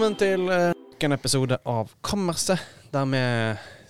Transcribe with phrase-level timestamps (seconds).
[0.00, 0.70] Velkommen til eh,
[1.04, 3.18] en episode av Kammerset, der vi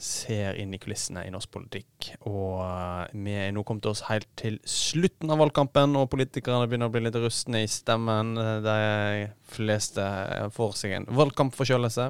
[0.03, 2.09] ser inn i kulissene i norsk politikk.
[2.27, 6.91] Og eh, vi er nå kommet oss helt til slutten av valgkampen, og politikerne begynner
[6.91, 8.35] å bli litt rustne i stemmen.
[8.43, 10.09] Eh, De fleste
[10.59, 12.09] får seg en valgkampforkjølelse.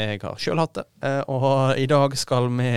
[0.00, 0.88] Jeg har sjøl hatt det,
[1.28, 2.72] og i dag skal vi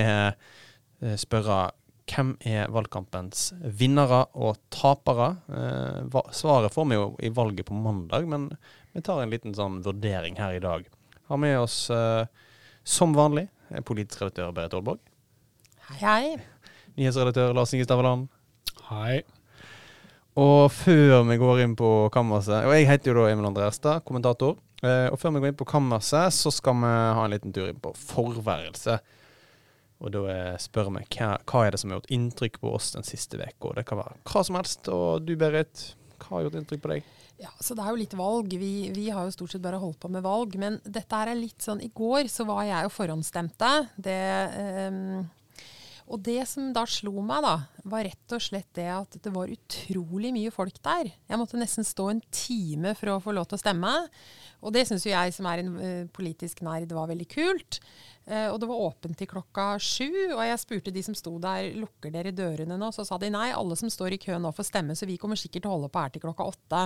[1.15, 1.63] spørre
[2.11, 5.37] hvem er valgkampens vinnere og tapere?
[6.35, 8.49] Svaret får vi jo i valget på mandag, men
[8.93, 10.85] vi tar en liten sånn vurdering her i dag.
[11.29, 12.25] Har med oss, eh,
[12.83, 14.99] som vanlig, eh, politisk redaktør Berit Aalborg.
[15.89, 16.43] Hei, hei.
[16.97, 18.29] Nyhetsredaktør Lars Inge Staveland.
[18.89, 19.23] Hei.
[20.35, 24.03] Og før vi går inn på kammerset Og jeg heter jo da Emil André Erstad,
[24.03, 24.57] kommentator.
[24.83, 27.69] Eh, og før vi går inn på kammerset, så skal vi ha en liten tur
[27.69, 28.99] inn på forværelse.
[30.01, 32.91] Og da eh, spør vi hva, hva er det som har gjort inntrykk på oss
[32.93, 33.73] den siste uka.
[33.77, 34.89] Det kan være hva som helst.
[34.89, 37.13] Og du Berit, hva har gjort inntrykk på deg?
[37.43, 38.55] Ja, så Det er jo litt valg.
[38.59, 40.55] Vi, vi har jo stort sett bare holdt på med valg.
[40.59, 43.71] Men dette er litt sånn I går så var jeg jo forhåndsstemte.
[43.99, 44.19] Det,
[44.87, 45.25] um,
[46.13, 47.55] og det som da slo meg, da,
[47.89, 51.11] var rett og slett det at det var utrolig mye folk der.
[51.11, 53.93] Jeg måtte nesten stå en time for å få lov til å stemme.
[54.63, 57.81] Og det syns jo jeg som er en eh, politisk nerd var veldig kult.
[58.25, 61.73] Eh, og det var åpent til klokka sju, og jeg spurte de som sto der,
[61.75, 62.91] lukker dere dørene nå?
[62.95, 65.39] Så sa de nei, alle som står i kø nå får stemme, så vi kommer
[65.39, 66.83] sikkert til å holde på her til klokka åtte.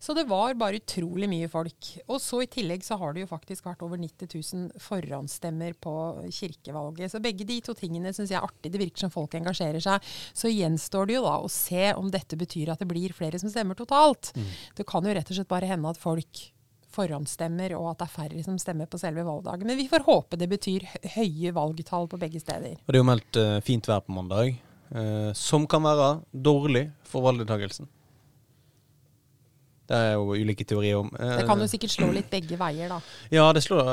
[0.00, 1.90] Så det var bare utrolig mye folk.
[2.06, 5.94] Og så i tillegg så har det jo faktisk vært over 90 000 forhåndsstemmer på
[6.32, 7.12] kirkevalget.
[7.12, 8.72] Så begge de to tingene syns jeg er artig.
[8.72, 10.08] Det virker som folk engasjerer seg.
[10.32, 13.52] Så gjenstår det jo da å se om dette betyr at det blir flere som
[13.52, 14.32] stemmer totalt.
[14.76, 16.46] Det kan jo rett og slett bare hende at folk
[16.94, 19.66] forhåndsstemmer, og at det er færre som stemmer på selve valgdagen.
[19.70, 22.76] Men vi får håpe det betyr høye valgtall på begge steder.
[22.82, 24.58] Og det er jo meldt uh, fint vær på mandag,
[24.94, 27.88] uh, som kan være dårlig for valgdeltakelsen.
[29.90, 31.08] Det er jo ulike teorier om.
[31.18, 33.00] eh, Det kan jo sikkert slå litt begge veier, da.
[33.34, 33.88] Ja, det slår,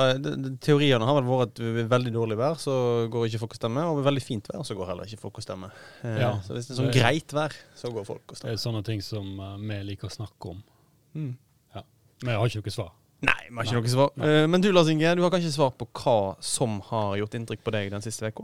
[0.61, 2.75] teoriene har vel vært at ved veldig dårlig vær så
[3.09, 5.39] går ikke folk og stemmer, og ved veldig fint vær så går heller ikke folk
[5.41, 5.73] og stemmer.
[6.05, 8.83] Ja, så hvis det er sånn greit vær, så går folk og Det er sånne
[8.85, 10.61] ting som vi liker å snakke om.
[11.17, 11.33] Mm.
[12.23, 12.91] Men jeg har ikke noe svar.
[13.27, 14.09] Nei, vi har ikke noe svar.
[14.17, 14.29] Nei.
[14.29, 17.61] Eh, men du Lars Inge, du har kanskje svar på hva som har gjort inntrykk
[17.65, 18.43] på deg den siste uka?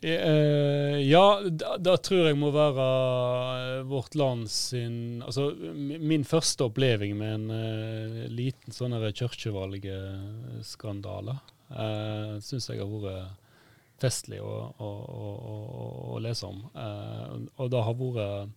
[0.00, 7.16] Eh, ja, da, tror jeg må være eh, vårt land sin Altså min første oppleving
[7.18, 11.34] med en eh, liten sånn kirkevalgskandale
[11.74, 13.34] uh, syns jeg har vært
[13.98, 15.58] festlig å, å, å,
[16.14, 16.62] å lese om.
[16.78, 18.54] Uh, og det har vært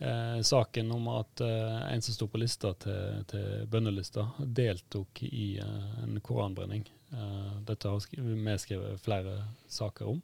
[0.00, 5.52] eh, saken om at eh, en som sto på lista til, til bønnelista, deltok i
[5.62, 6.86] eh, en koranbrenning.
[7.12, 9.36] Eh, dette har vi skrevet flere
[9.68, 10.20] saker om.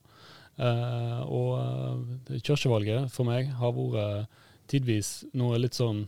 [0.56, 6.06] Eh, og eh, kirkevalget for meg har vært tidvis noe litt sånn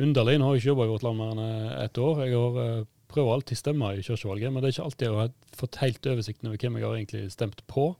[0.00, 0.38] underlig.
[0.38, 2.24] Nå har jeg ikke jobba i vårt land mer enn ett år.
[2.24, 5.32] Jeg har prøver alltid å stemme i kirkevalget, men det er ikke alltid jeg har
[5.58, 7.90] fått helt oversikten over hvem jeg har egentlig stemt på.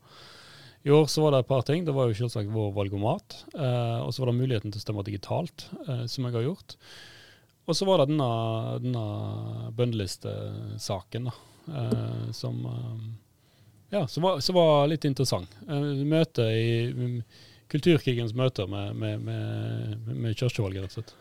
[0.83, 1.85] I år så var det et par ting.
[1.87, 3.37] Det var jo selvsagt vår valgomat.
[3.55, 6.75] Eh, og så var det muligheten til å stemme digitalt, eh, som jeg har gjort.
[7.63, 8.31] Og så var det denne,
[8.83, 11.35] denne bøndelistesaken, da.
[11.79, 13.05] Eh, som eh,
[13.93, 15.51] ja, som var, som var litt interessant.
[15.69, 17.17] Eh, møte i mm,
[17.73, 21.13] Kulturkrigens møter med, med, med, med kirkevalget, rett og slett.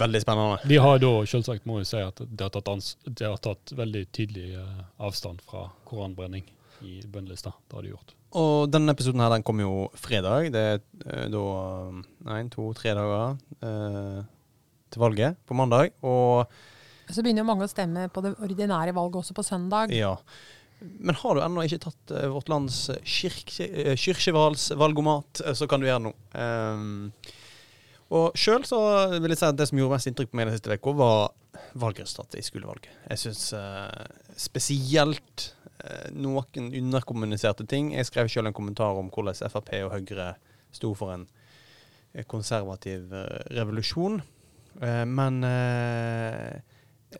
[0.00, 0.58] Veldig spennende.
[0.68, 4.02] De har da selvsagt må jeg si at de har tatt, de har tatt veldig
[4.16, 6.48] tydelig eh, avstand fra koranbrenning
[6.88, 7.52] i bøndelista.
[7.68, 8.16] Det har de gjort.
[8.38, 10.48] Og denne episoden her, den kommer jo fredag.
[10.54, 11.42] Det er eh, da
[12.38, 14.22] én, to, tre dager eh,
[14.92, 15.92] til valget på mandag.
[16.00, 16.48] Og
[17.12, 19.92] Så begynner jo mange å stemme på det ordinære valget også på søndag.
[19.92, 20.16] ja.
[20.82, 25.78] Men har du ennå ikke tatt eh, vårt lands kirke, uh, kirkevalgsvalgomat, eh, så kan
[25.78, 26.16] du gjøre noe.
[26.34, 27.12] Um,
[28.12, 28.80] og sjøl så
[29.14, 31.22] vil jeg si at det som gjorde mest inntrykk på meg den siste uka, var
[31.78, 32.90] valgresultatet i skolevalget.
[33.08, 33.44] Jeg syns
[34.36, 35.61] spesielt eh,
[36.14, 37.92] noen underkommuniserte ting.
[37.96, 40.34] Jeg skrev sjøl en kommentar om hvordan Frp og Høyre
[40.72, 41.26] sto for en
[42.14, 44.20] eh, konservativ eh, revolusjon.
[44.80, 46.62] Eh, men eh,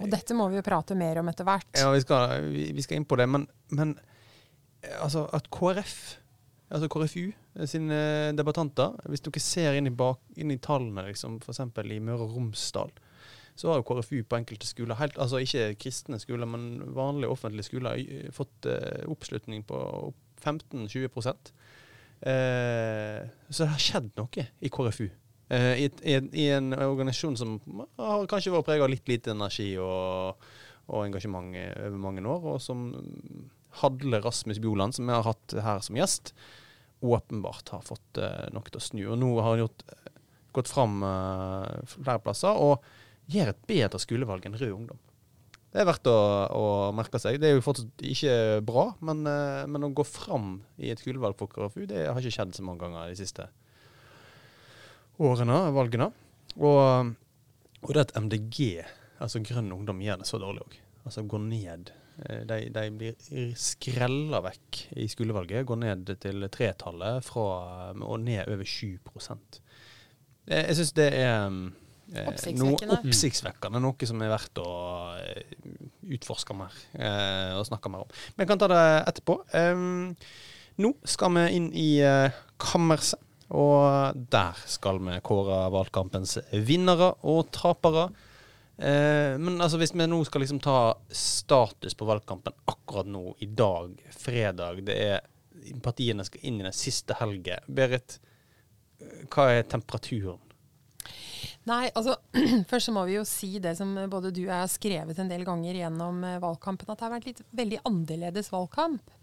[0.01, 1.69] Og dette må vi jo prate mer om etter hvert.
[1.77, 3.47] ja, vi skal, vi, skal inn på det, men,
[3.77, 3.97] men
[4.83, 5.97] eh, altså at KrF,
[6.73, 7.99] altså KrFU eh, sine
[8.39, 11.67] debattanter, hvis dere ser inn i, bak, inn i tallene, liksom, f.eks.
[11.67, 12.95] i Møre og Romsdal,
[13.55, 17.69] så har jo KrFU på enkelte skoler, helt, altså ikke kristne skoler, men vanlige offentlige
[17.69, 18.01] skoler,
[18.35, 19.79] fått eh, oppslutning på
[20.43, 21.09] 15-20
[22.27, 25.07] eh, Så det har skjedd noe i KrFU.
[25.53, 27.59] Eh, i, i, I en organisasjon som
[28.01, 30.41] har kanskje vært preget av litt lite energi og,
[30.89, 32.89] og engasjement over mange år, og som
[33.83, 36.33] Hadle Rasmus Bjoland, som vi har hatt her som gjest,
[37.03, 39.03] åpenbart har fått eh, noe til å snu.
[39.11, 40.19] Og nå har han gjort, eh,
[40.55, 42.85] gått fram eh, flere plasser og
[43.33, 45.01] gjør et bedre skolevalg enn Rød Ungdom.
[45.73, 46.17] Det er verdt å,
[46.53, 47.39] å merke seg.
[47.41, 48.35] Det er jo fortsatt ikke
[48.69, 52.35] bra, men, eh, men å gå fram i et skolevalg for KrFU, det har ikke
[52.37, 53.47] skjedd så mange ganger de siste
[55.23, 56.11] årene, valgene.
[56.61, 57.15] Og,
[57.81, 58.83] og det at MDG,
[59.23, 60.79] altså Grønn Ungdom, gjør det så dårlig òg.
[61.07, 61.93] Altså går ned.
[62.27, 65.65] Eh, De, de blir skrella vekk i skolevalget.
[65.69, 71.49] Går ned til tretallet og ned over 7 Jeg, jeg syns det er
[72.15, 72.99] eh, noe Oppsiktsvekkende.
[73.01, 73.83] oppsiktsvekkende.
[73.83, 74.71] Noe som er verdt å
[75.19, 75.43] eh,
[76.17, 78.17] utforske mer eh, og snakke mer om.
[78.37, 78.83] Men jeg kan ta det
[79.13, 79.39] etterpå.
[79.59, 79.85] Eh,
[80.83, 83.21] nå skal vi inn i eh, kammerset.
[83.53, 88.07] Og der skal vi kåre valgkampens vinnere og tapere.
[88.81, 93.51] Eh, men altså hvis vi nå skal liksom ta status på valgkampen akkurat nå, i
[93.53, 95.21] dag, fredag Det er
[95.85, 97.61] Partiene skal inn i den siste helgen.
[97.71, 98.17] Berit,
[99.31, 100.41] hva er temperaturen?
[101.69, 102.17] Nei, altså
[102.71, 105.31] Først så må vi jo si det som både du og jeg har skrevet en
[105.31, 109.19] del ganger gjennom eh, valgkampen, at det har vært litt veldig annerledes valgkamp.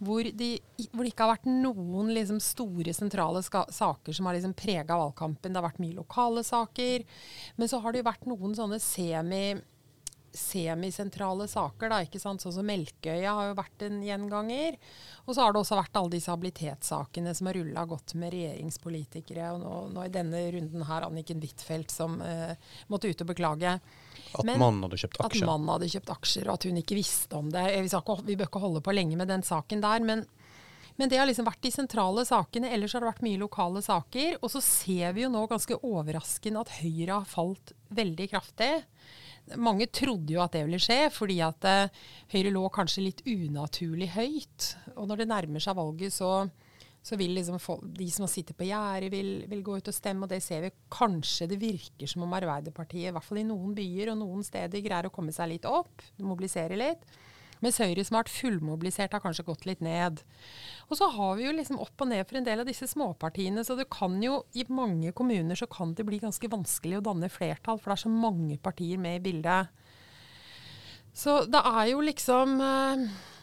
[0.00, 0.54] Hvor, de,
[0.94, 4.96] hvor det ikke har vært noen liksom, store, sentrale ska saker som har liksom, prega
[4.96, 5.52] valgkampen.
[5.52, 7.04] Det har vært mye lokale saker.
[7.60, 9.42] Men så har det jo vært noen sånne semi
[10.36, 12.42] semisentrale saker, da, ikke sant?
[12.42, 14.76] sånn som Melkøya har jo vært en gjenganger.
[15.26, 19.52] Og så har det også vært alle disse habilitetssakene som har rulla godt med regjeringspolitikere.
[19.54, 22.54] Og nå, nå i denne runden her Anniken Huitfeldt som eh,
[22.92, 23.76] måtte ut og beklage.
[24.30, 25.48] At Men mannen hadde kjøpt At aksjer?
[25.48, 27.64] mannen hadde kjøpt aksjer, og at hun ikke visste om det.
[27.74, 30.04] Vi, ikke, vi bør ikke holde på lenge med den saken der.
[30.06, 30.24] Men,
[31.00, 32.70] men det har liksom vært de sentrale sakene.
[32.70, 34.38] Ellers har det vært mye lokale saker.
[34.40, 38.72] Og så ser vi jo nå ganske overraskende at Høyre har falt veldig kraftig.
[39.58, 42.02] Mange trodde jo at det ville skje, fordi at eh,
[42.34, 44.74] Høyre lå kanskje litt unaturlig høyt.
[44.96, 46.44] Og når det nærmer seg valget, så,
[47.02, 50.26] så vil liksom folk, de som sitter på gjerdet, vil, vil gå ut og stemme.
[50.26, 53.74] Og det ser vi kanskje det virker som om Arbeiderpartiet, i hvert fall i noen
[53.76, 57.08] byer og noen steder, greier å komme seg litt opp, mobilisere litt.
[57.60, 60.22] Mens Høyre som har vært fullmobilisert, har kanskje gått litt ned.
[60.88, 63.64] Og så har vi jo liksom opp og ned for en del av disse småpartiene.
[63.66, 67.28] Så det kan jo i mange kommuner så kan det bli ganske vanskelig å danne
[67.32, 69.70] flertall, for det er så mange partier med i bildet.
[71.16, 73.00] Så det er jo liksom eh,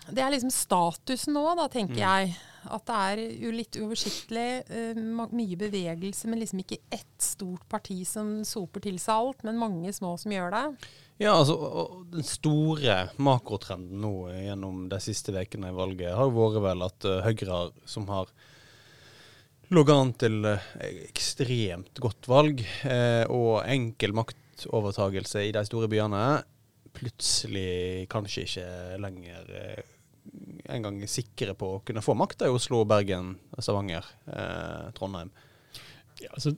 [0.08, 2.38] Det er liksom statusen nå, da, tenker jeg.
[2.68, 4.48] At det er jo litt uoversiktlig.
[4.68, 9.60] eh, mye bevegelse, men liksom ikke ett stort parti som soper til seg alt, men
[9.60, 10.66] mange små som gjør det.
[11.18, 16.64] Ja, altså, Den store makrotrenden nå gjennom de siste ukene i valget har jo vært
[16.68, 18.32] vel at eh, Høyre, som har
[19.74, 20.70] ligget an til eh,
[21.08, 22.64] ekstremt godt valg
[23.28, 26.24] og enkel maktovertagelse i de store byene,
[26.98, 28.70] plutselig kanskje ikke
[29.04, 29.52] lenger
[30.74, 35.32] engang sikre på å kunne få makta i Oslo, Bergen, Stavanger, eh, Trondheim.
[36.22, 36.56] Ja, altså,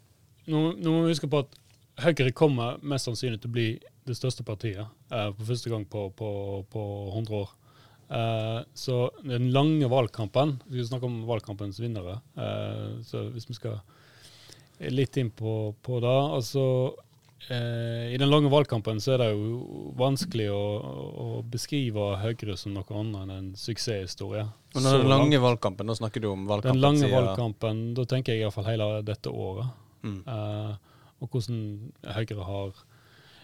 [0.49, 1.57] nå, nå må vi huske på at
[1.99, 3.69] Høyre kommer mest sannsynlig til å bli
[4.07, 6.29] det største partiet eh, for første gang på, på,
[6.71, 7.49] på 100 år.
[8.09, 12.21] Eh, så den lange valgkampen Vi skal snakke om valgkampens vinnere.
[12.39, 13.81] Eh, så hvis vi skal
[14.89, 16.63] litt inn på, på det altså
[17.47, 20.61] eh, I den lange valgkampen så er det jo vanskelig å,
[21.23, 24.45] å beskrive Høyre som noe annet enn en suksesshistorie.
[24.75, 25.09] Men den langt.
[25.13, 28.69] lange valgkampen, da snakker du om valgkampen Den lange siden- valgkampen, da tenker jeg iallfall
[28.69, 29.71] hele dette året.
[30.03, 30.21] Mm.
[30.27, 30.73] Eh,
[31.19, 31.63] og hvordan
[32.15, 32.71] Høyre har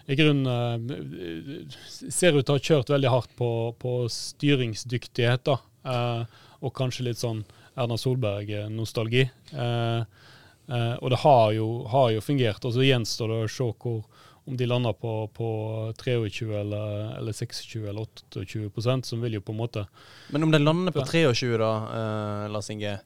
[0.08, 3.48] i grunnen eh, ser ut til å ha kjørt veldig hardt på,
[3.82, 5.42] på styringsdyktighet.
[5.44, 6.24] da, eh,
[6.62, 7.44] Og kanskje litt sånn
[7.76, 9.26] Erna Solberg-nostalgi.
[9.52, 10.04] Eh,
[10.68, 12.64] eh, og det har jo, har jo fungert.
[12.64, 14.04] og Så gjenstår det å se hvor,
[14.46, 15.48] om de lander på, på
[15.98, 19.86] 23 eller, eller 26 eller 28% som vil jo på en måte
[20.30, 22.96] Men om de lander på 23, da, eh, Lars Inge,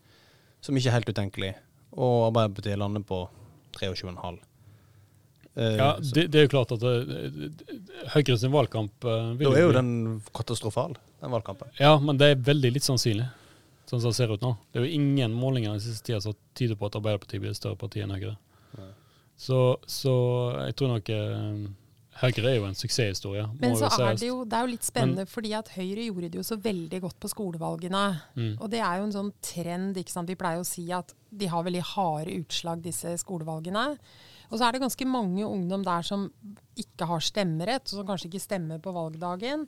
[0.61, 1.55] som ikke er helt utenkelig,
[1.97, 3.23] og Arbeiderpartiet lander på
[3.79, 4.40] 23,5
[5.57, 6.85] eh, Ja, det, det er jo klart at
[8.12, 9.93] Høyre sin valgkamp Da er jo den
[10.37, 11.73] katastrofal, den valgkampen.
[11.81, 13.31] Ja, men det er veldig litt sannsynlig,
[13.91, 14.55] sånn som det ser ut nå.
[14.71, 17.59] Det er jo ingen målinger den siste tida som tyder på at Arbeiderpartiet blir et
[17.59, 18.37] større parti enn Høyre.
[19.41, 20.15] Så, så
[20.67, 21.63] jeg tror nok eh,
[22.21, 23.47] Høyre er jo en suksesshistorie.
[23.63, 26.41] Men så er det jo, det er jo litt spennende, fordi at Høyre gjorde det
[26.41, 28.03] jo så veldig godt på skolevalgene.
[28.37, 28.51] Mm.
[28.59, 29.97] Og det er jo en sånn trend.
[29.97, 30.29] ikke sant?
[30.29, 33.87] Vi pleier å si at de har veldig harde utslag, disse skolevalgene.
[34.51, 36.29] Og så er det ganske mange ungdom der som
[36.79, 39.65] ikke har stemmerett, og som kanskje ikke stemmer på valgdagen.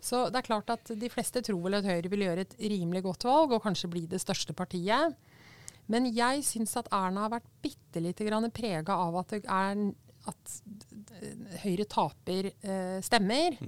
[0.00, 3.04] Så det er klart at de fleste tror vel at Høyre vil gjøre et rimelig
[3.04, 5.16] godt valg, og kanskje bli det største partiet.
[5.90, 9.82] Men jeg syns at Erna har vært bitte lite grann prega av at, det er,
[10.30, 10.54] at
[11.64, 13.58] Høyre taper eh, stemmer.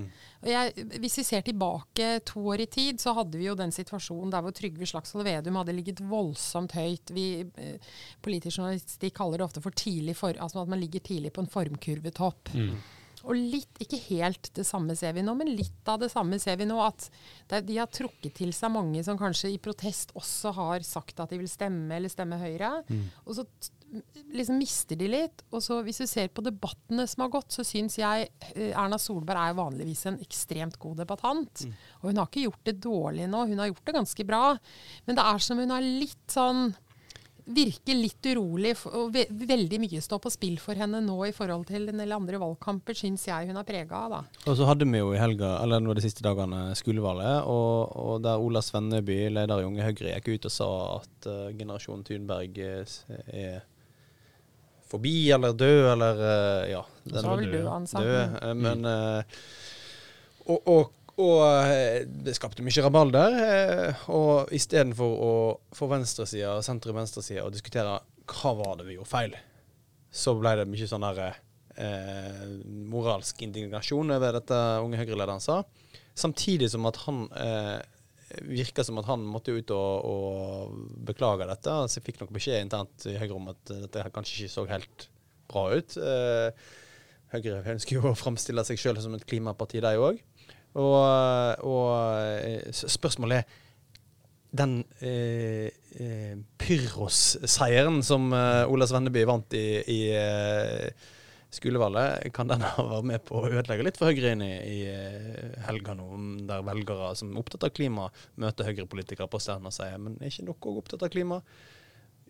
[0.40, 3.74] Og jeg, hvis vi ser tilbake to år i tid, så hadde vi jo den
[3.74, 7.12] situasjonen der hvor Trygve Slagsvold Vedum hadde ligget voldsomt høyt.
[7.12, 7.92] Vi, eh,
[8.24, 11.52] politisk journalistikk kaller det ofte for tidlig for, altså at man ligger tidlig på en
[11.52, 12.54] formkurvetopp.
[12.54, 12.76] Mm.
[13.22, 16.58] Og litt, ikke helt det samme ser vi nå, men litt av det samme ser
[16.60, 16.78] vi nå.
[16.82, 17.08] At
[17.52, 21.38] de har trukket til seg mange som kanskje i protest også har sagt at de
[21.40, 22.80] vil stemme eller stemme Høyre.
[22.88, 23.06] Mm.
[23.26, 23.46] Og så
[24.32, 25.44] liksom mister de litt.
[25.52, 28.98] Og så hvis du ser på debattene som har gått, så syns jeg eh, Erna
[29.00, 31.66] Solberg er vanligvis en ekstremt god debattant.
[31.66, 31.74] Mm.
[32.00, 34.46] Og hun har ikke gjort det dårlig nå, hun har gjort det ganske bra.
[35.06, 36.72] Men det er som hun har litt sånn
[37.44, 41.66] virker litt urolig, og ve veldig mye står på spill for henne nå i forhold
[41.70, 44.14] til en del andre valgkamper, syns jeg hun er prega av.
[44.14, 44.20] da.
[44.46, 48.14] Og så hadde vi jo i helga, eller nå de siste dagene, skolevalget, og, og,
[48.24, 50.70] der Ola Svenneby, leder i Unge Høyre, gikk ut og sa
[51.00, 53.60] at uh, generasjonen Thunberg er
[54.92, 56.82] forbi eller død, eller uh, ja.
[57.04, 58.02] Den, så var vel død, han sa.
[58.06, 59.22] Død, uh,
[60.52, 63.38] og, og og eh, det skapte mye rabalder.
[63.46, 65.32] Eh, og istedenfor å
[65.76, 68.00] få venstresida, sentrum-venstresida, og diskutere
[68.32, 69.38] hva var det vi gjorde feil,
[70.12, 72.44] så ble det mye sånn der eh,
[72.92, 75.62] moralsk indignasjon over dette unge Høyre-lederen sa.
[76.18, 77.80] Samtidig som at han eh,
[78.48, 80.76] virka som at han måtte ut og, og
[81.08, 81.74] beklage dette.
[81.88, 85.08] Så jeg fikk nok beskjed internt i Høyre om at dette kanskje ikke så helt
[85.52, 85.96] bra ut.
[85.98, 86.70] Eh,
[87.32, 90.20] Høyre ønsker jo å framstille seg sjøl som et klimaparti, de òg.
[90.78, 91.88] Og, og
[92.38, 93.58] eh, spørsmålet er
[94.52, 101.10] den eh, eh, Pyrrhos-seieren som eh, Ola Svenneby vant i, i eh,
[101.52, 104.78] skolevalget, kan den ha vært med på å ødelegge litt for Høyre inn i, i
[104.92, 106.08] eh, helga nå,
[106.48, 108.08] der velgere som er opptatt av klima,
[108.40, 111.42] møter Høyre-politikere på stedet og sier men er ikke òg opptatt av klima?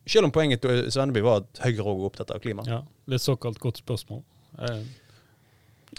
[0.02, 2.66] Selv om poenget til Svenneby var at Høyre òg er opptatt av klima.
[2.66, 4.22] Ja, et såkalt godt spørsmål.
[4.62, 4.82] Eh,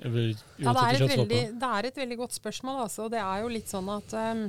[0.01, 2.83] ja, det er, veldig, det er, et veldig, godt spørsmål.
[2.87, 3.07] Altså.
[3.13, 4.47] Det er jo litt sånn at um,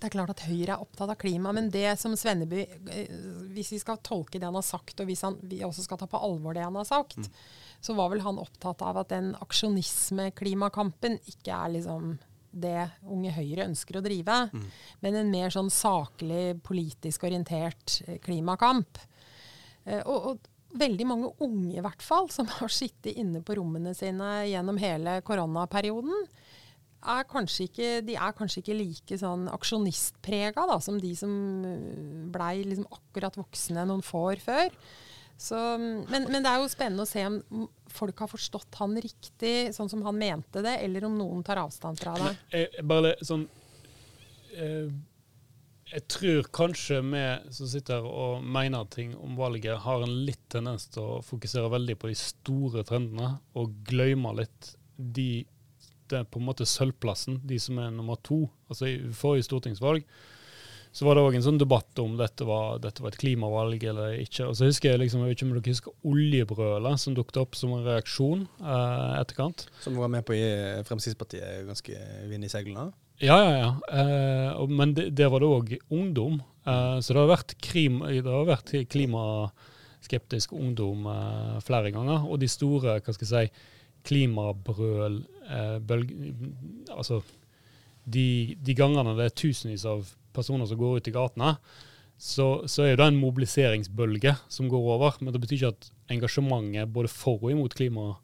[0.00, 3.10] det er klart at Høyre er opptatt av klima, men det som Svenneby eh,
[3.52, 6.08] Hvis vi skal tolke det han har sagt, og hvis han, vi også skal ta
[6.08, 7.42] på alvor det han har sagt, mm.
[7.84, 12.14] så var vel han opptatt av at den aksjonisme-klimakampen ikke er liksom
[12.50, 14.64] det Unge Høyre ønsker å drive, mm.
[15.04, 19.04] men en mer sånn saklig, politisk orientert eh, klimakamp.
[19.90, 24.30] Og, og veldig mange unge i hvert fall, som har sittet inne på rommene sine
[24.50, 26.26] gjennom hele koronaperioden,
[27.00, 31.30] er kanskje ikke, de er kanskje ikke like sånn aksjonistprega da, som de som
[31.64, 34.74] øh, blei liksom akkurat voksne noen få år før.
[35.40, 39.70] Så, men, men, det er jo spennende å se om folk har forstått han riktig,
[39.72, 42.34] sånn som han mente det, eller om noen tar avstand fra det.
[42.34, 43.46] Men, jeg, bare sånn
[44.52, 44.92] eh,
[45.90, 47.22] jeg tror kanskje vi
[47.54, 51.96] som sitter og mener ting om valget, har en litt tendens til å fokusere veldig
[51.98, 55.46] på de store trendene, og glemme litt de
[56.10, 58.42] det er på en måte sølvplassen, de som er nummer to.
[58.66, 60.02] Altså I forrige stortingsvalg
[60.90, 64.16] så var det òg en sånn debatt om dette var, dette var et klimavalg eller
[64.24, 64.48] ikke.
[64.50, 67.54] Og så husker Jeg liksom, jeg vet ikke om dere husker oljebrølet som dukket opp
[67.58, 69.68] som en reaksjon eh, etterkant.
[69.84, 70.50] Som var med på å gi
[70.88, 72.88] Fremskrittspartiet ganske vind i seilene?
[73.20, 74.00] Ja, ja, ja.
[74.00, 76.38] Eh, men det, der var det òg ungdom.
[76.64, 82.24] Eh, så det har vært, krim, det har vært klimaskeptisk ungdom eh, flere ganger.
[82.24, 83.66] Og de store hva skal jeg si,
[84.08, 85.20] klimabrøl
[85.52, 85.76] eh,
[86.96, 87.20] Altså
[88.08, 91.50] de, de, gangene det er tusenvis av personer som går ut i gatene,
[92.20, 95.20] så, så er det en mobiliseringsbølge som går over.
[95.20, 98.14] Men det betyr ikke at engasjementet både for og imot klima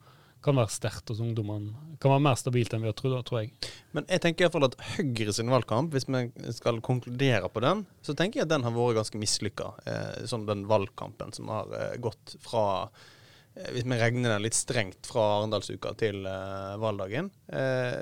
[0.47, 1.75] kan være sterkt hos ungdommene.
[2.03, 3.51] Kan være mer stabilt enn vi har trodd, tror jeg.
[3.97, 7.63] Men jeg tenker i hvert fall at Høyre sin valgkamp, hvis vi skal konkludere på
[7.65, 9.73] den, så tenker jeg at den har vært ganske mislykka.
[9.91, 14.59] Eh, sånn den valgkampen som har eh, gått fra eh, hvis vi regner den litt
[14.59, 17.33] strengt fra Arendalsuka til eh, valgdagen.
[17.51, 17.99] Eh,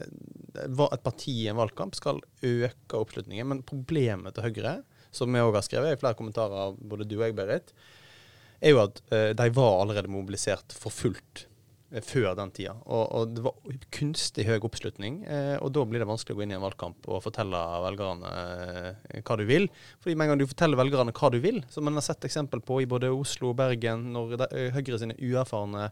[0.65, 4.77] et parti i en valgkamp skal øke oppslutningen, men problemet til Høyre,
[5.15, 7.75] som vi òg har skrevet i flere kommentarer både du og jeg, Berit,
[8.65, 9.01] er jo at
[9.37, 11.45] de var allerede mobilisert for fullt
[12.03, 12.73] før den tida.
[12.85, 15.21] Og, og, det var kunstig høy oppslutning.
[15.31, 18.33] Eh, og da blir det vanskelig å gå inn i en valgkamp og fortelle velgerne
[18.33, 19.69] eh, hva du vil.
[20.03, 22.65] Fordi med en gang du forteller velgerne hva du vil, som man har sett eksempel
[22.65, 25.91] på i både Oslo og Bergen, når de, eh, Høyre sine uerfarne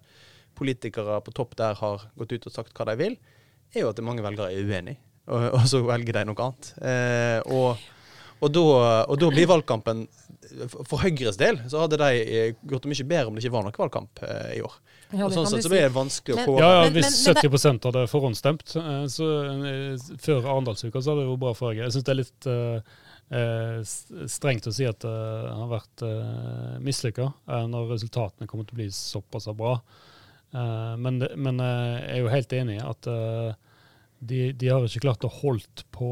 [0.59, 3.17] politikere på topp der har gått ut og sagt hva de vil,
[3.73, 4.99] er jo at mange velgere er uenig.
[5.31, 6.73] Og, og så velger de noe annet.
[6.83, 7.79] Eh, og
[8.43, 8.63] og da,
[9.07, 10.07] og da, blir valgkampen
[10.89, 12.09] For Høyres del så hadde de
[12.69, 14.75] gjort det mye bedre om det ikke var noen valgkamp eh, i år.
[15.13, 16.65] Ja, og sånn sett så blir det vanskelig å kåre.
[16.65, 19.31] Ja, ja, Hvis 70 hadde forhåndsstemt eh, så,
[19.71, 21.87] eh, før Arendalsuka, så hadde det vært bra for Høyre.
[21.87, 26.79] Jeg syns det er litt uh, strengt å si at det uh, har vært uh,
[26.85, 27.31] mislykka
[27.71, 29.79] når resultatene kommer til å bli såpass bra.
[30.53, 33.07] men, men jeg er jo helt enig i at
[34.23, 36.11] de, de, har ikke klart å holdt på,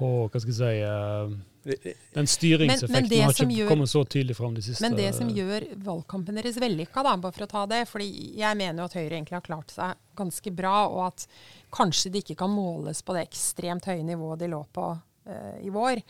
[0.00, 4.36] på hva skal jeg si Den styringseffekten Men- men har ikke gjør- kommet så tydelig
[4.38, 7.66] fram de siste Men det som gjør valgkampen deres vellykka, da, bare for å ta
[7.68, 8.06] det fordi
[8.40, 11.26] jeg mener jo at Høyre egentlig har klart seg ganske bra, og at
[11.70, 14.86] kanskje de ikke kan måles på det ekstremt høye nivået de lå på
[15.28, 16.00] uh, i vår,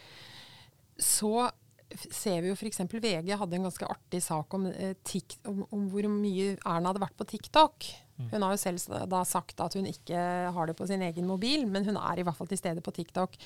[0.98, 1.50] så
[1.90, 2.78] ser vi jo f.eks.
[2.86, 7.02] VG hadde en ganske artig sak om, uh, tik, om, om hvor mye Erna hadde
[7.02, 7.90] vært på TikTok.
[8.30, 10.24] Hun har jo selv da sagt at hun ikke
[10.54, 12.94] har det på sin egen mobil, men hun er i hvert fall til stede på
[12.96, 13.36] TikTok.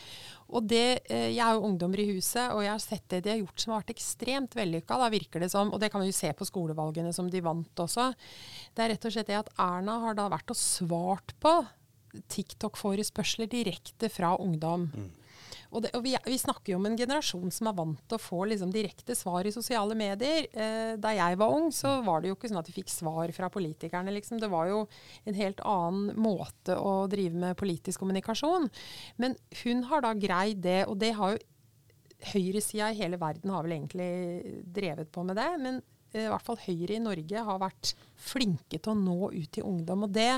[0.50, 3.30] Og det, eh, Jeg er jo ungdommer i huset, og jeg har sett det de
[3.30, 4.98] har gjort som har vært ekstremt vellykka.
[4.98, 7.74] Da virker det som, og det kan vi jo se på skolevalgene som de vant
[7.76, 8.14] også.
[8.74, 11.66] Det er rett og slett det at Erna har da vært og svart på
[12.30, 14.90] TikTok-forespørsler direkte fra ungdom.
[15.74, 18.22] Og, det, og vi, vi snakker jo om en generasjon som er vant til å
[18.22, 20.46] få liksom, direkte svar i sosiale medier.
[20.52, 23.32] Eh, da jeg var ung, så var det jo ikke sånn at vi fikk svar
[23.34, 24.14] fra politikerne.
[24.14, 24.38] Liksom.
[24.42, 24.84] Det var jo
[25.26, 28.70] en helt annen måte å drive med politisk kommunikasjon.
[29.18, 31.42] Men hun har da greid det, og det har jo
[32.32, 35.50] høyresida i hele verden har vel egentlig drevet på med det.
[35.60, 35.82] Men
[36.14, 37.92] i hvert fall Høyre i Norge har vært
[38.24, 40.06] flinke til å nå ut til ungdom.
[40.06, 40.28] Og det,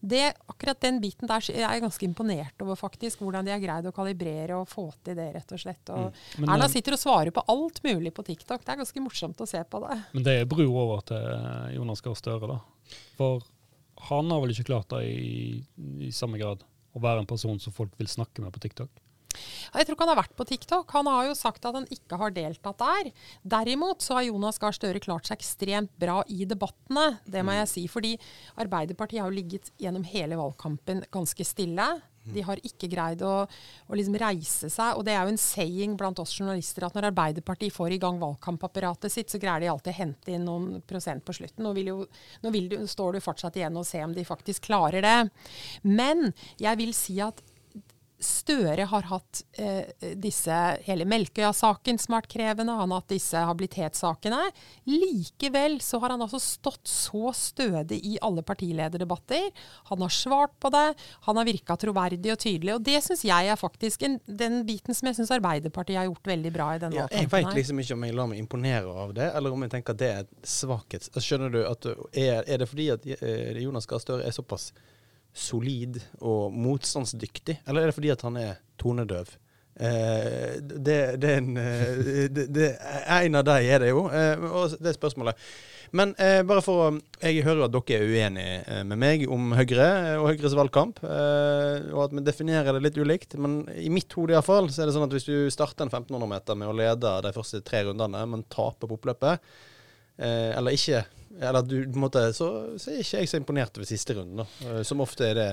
[0.00, 3.22] det, akkurat den biten der er jeg ganske imponert over, faktisk.
[3.22, 5.92] Hvordan de har greid å kalibrere og få til det, rett og slett.
[5.94, 6.08] Og
[6.38, 8.64] Men, Erna eh, sitter og svarer på alt mulig på TikTok.
[8.64, 10.00] Det er ganske morsomt å se på det.
[10.14, 12.98] Men det er bru over til eh, Jonas Gahr Støre, da.
[13.18, 13.44] For
[14.08, 15.58] han har vel ikke klart det i,
[16.06, 16.62] i samme grad
[16.94, 18.90] å være en person som folk vil snakke med på TikTok.
[19.36, 20.92] Jeg tror ikke han har vært på TikTok.
[20.96, 23.10] Han har jo sagt at han ikke har deltatt der.
[23.56, 27.18] Derimot så har Jonas Gahr Støre klart seg ekstremt bra i debattene.
[27.28, 27.88] Det må jeg si.
[27.92, 28.14] Fordi
[28.58, 31.90] Arbeiderpartiet har jo ligget gjennom hele valgkampen ganske stille.
[32.28, 33.34] De har ikke greid å,
[33.88, 34.98] å liksom reise seg.
[34.98, 38.20] Og det er jo en saying blant oss journalister at når Arbeiderpartiet får i gang
[38.20, 41.64] valgkampapparatet sitt, så greier de alltid å hente inn noen prosent på slutten.
[41.64, 42.00] Nå, vil jo,
[42.44, 45.18] nå du, står du fortsatt igjen og ser om de faktisk klarer det.
[45.88, 46.30] Men
[46.60, 47.40] jeg vil si at
[48.18, 53.38] Støre har hatt eh, disse hele Melkøya-saken som har vært krevende, han har hatt disse
[53.46, 54.40] habilitetssakene.
[54.90, 59.50] Likevel så har han altså stått så stødig i alle partilederdebatter.
[59.92, 60.86] Han har svart på det,
[61.28, 62.74] han har virka troverdig og tydelig.
[62.74, 66.34] Og det syns jeg er faktisk en, den biten som jeg syns Arbeiderpartiet har gjort
[66.34, 69.14] veldig bra i denne Ja, jeg veit liksom ikke om jeg lar meg imponere av
[69.14, 71.12] det, eller om jeg tenker at det er et svakhets...
[71.14, 74.72] Altså, Skjønner du at er, er det fordi at eh, Jonas Gahr Støre er såpass
[75.34, 79.34] solid og motstandsdyktig, eller er det fordi at han er tonedøv?
[79.78, 82.68] Eh, det, det, er en, eh, det, det
[83.14, 85.38] En av de er det jo, eh, og det er spørsmålet.
[85.96, 86.88] Men eh, bare for å
[87.22, 91.00] Jeg hører at dere er uenige eh, med meg om Høyre eh, og Høyres valgkamp,
[91.02, 93.38] og at vi definerer det litt ulikt.
[93.40, 96.30] Men i mitt hode iallfall så er det sånn at hvis du starter en 1500
[96.30, 99.48] meter med å lede de første tre rundene, men taper på oppløpet,
[100.18, 101.04] eller ikke
[101.40, 102.48] eller du, på en måte, så,
[102.80, 104.46] så er ikke jeg så imponert over siste runden, da.
[104.66, 105.48] eh, som ofte er det.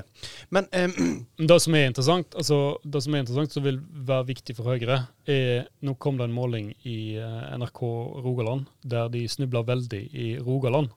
[0.55, 0.95] Men eh,
[1.51, 5.01] Det som er interessant, altså, det som er interessant som vil være viktig for Høyre,
[5.29, 7.81] er Nå kom det en måling i eh, NRK
[8.25, 10.89] Rogaland der de snubla veldig i Rogaland.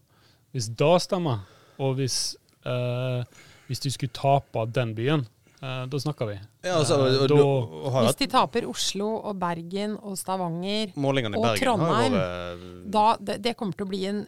[0.55, 1.43] Hvis det stemmer,
[1.83, 2.37] og hvis,
[2.67, 3.21] eh,
[3.69, 5.27] hvis de skulle tape den byen,
[5.61, 6.35] da snakker vi.
[6.63, 11.43] ja, altså, Eh, da- har Hvis de taper Oslo og Bergen og Stavanger målingene og
[11.43, 14.21] Bergen Trondheim, vært da, det, det kommer til å bli en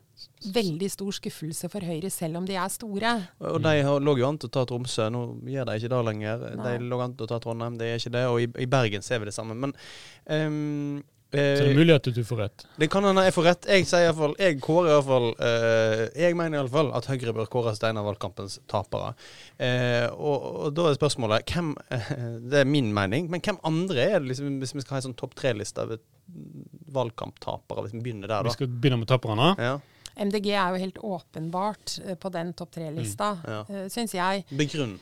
[0.53, 3.12] veldig stor skuffelse for Høyre, selv om de er store.
[3.40, 6.45] Og de lå jo an til å ta Tromsø, nå gjør de ikke det lenger.
[6.57, 6.77] Nei.
[6.79, 8.25] De lå an til å ta Trondheim, det gjør ikke det.
[8.27, 9.55] Og i, i Bergen ser vi det samme.
[9.55, 9.73] Men
[10.27, 12.64] ehm, Så det eh, er mulig at du får rett.
[12.83, 13.66] det kan hende jeg får rett.
[13.71, 16.73] Jeg sier i hvert fall, jeg kårer i hvert fall eh, Jeg mener i alle
[16.73, 19.12] fall at Høyre bør kåres til en av valgkampens tapere.
[19.62, 21.71] Eh, og, og da er spørsmålet hvem
[22.51, 25.09] Det er min mening, men hvem andre er det liksom, hvis vi skal ha en
[25.12, 25.95] sånn topp tre-liste av
[26.90, 28.51] valgkamptapere, hvis vi begynner der, da.
[28.51, 29.53] Vi skal begynne med taperne.
[29.61, 29.79] Ja.
[30.21, 33.61] MDG er jo helt åpenbart eh, på den topp tre-lista, Mm, ja.
[33.71, 34.45] eh, syns jeg.
[34.59, 34.97] Begrunn.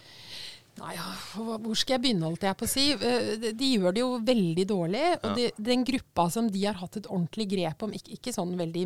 [0.78, 0.92] Nei,
[1.34, 2.84] hvor skal jeg begynne, holdt jeg på å si.
[2.92, 5.04] Eh, de- gjør det jo veldig dårlig.
[5.24, 8.52] Og de, den gruppa som de har hatt et ordentlig grep om, ikke, ikke sånn
[8.60, 8.84] veldig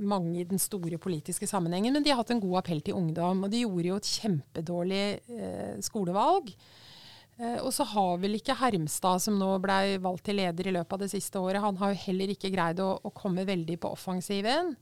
[0.00, 3.44] mange i den store politiske sammenhengen, men de har hatt en god appell til ungdom.
[3.44, 6.48] Og de gjorde jo et kjempedårlig eh, skolevalg.
[7.36, 10.92] Eh, og så har vel ikke Hermstad, som nå blei valgt til leder i løpet
[10.96, 13.90] av det siste året, han har jo heller ikke greid å, å komme veldig på
[13.96, 14.76] offensiven.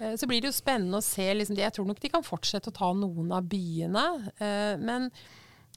[0.00, 1.28] Eh, Så blir det jo spennende å se.
[1.36, 4.06] Liksom, jeg tror nok de kan fortsette å ta noen av byene.
[4.40, 5.10] eh, Men,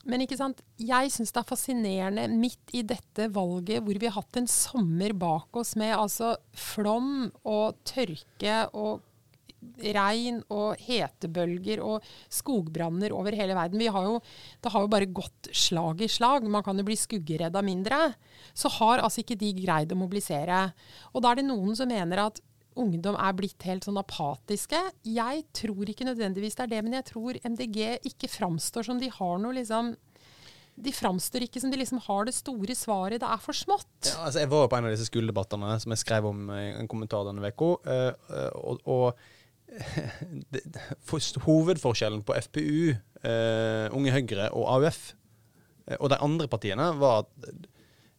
[0.05, 0.61] men ikke sant?
[0.77, 5.15] jeg syns det er fascinerende midt i dette valget hvor vi har hatt en sommer
[5.17, 9.03] bak oss med altså flom og tørke og
[9.81, 13.81] regn og hetebølger og skogbranner over hele verden.
[13.81, 14.19] Har jo,
[14.61, 16.45] det har jo bare gått slag i slag.
[16.45, 17.99] Man kan jo bli skuggeredd av mindre.
[18.53, 20.67] Så har altså ikke de greid å mobilisere.
[21.13, 22.41] Og da er det noen som mener at
[22.79, 24.79] ungdom er blitt helt sånn apatiske.
[25.07, 27.79] Jeg tror ikke nødvendigvis det er det, men jeg tror MDG
[28.11, 29.95] ikke framstår som de har noe liksom
[30.75, 33.21] de framstår ikke som de liksom har det store svaret.
[33.23, 34.09] Det er for smått.
[34.09, 36.89] Ja, altså jeg var på en av disse skoledebattene som jeg skrev om i en
[36.91, 37.69] kommentar denne uka.
[37.87, 39.15] Uh, og, og
[41.47, 42.91] hovedforskjellen på FPU,
[43.23, 45.13] uh, Unge Høyre og AUF
[45.99, 47.49] og de andre partiene var at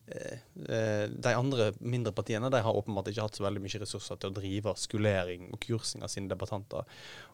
[0.07, 4.37] de andre mindre partiene de har åpenbart ikke hatt så veldig mye ressurser til å
[4.37, 6.87] drive skulering og kursing av sine debattanter.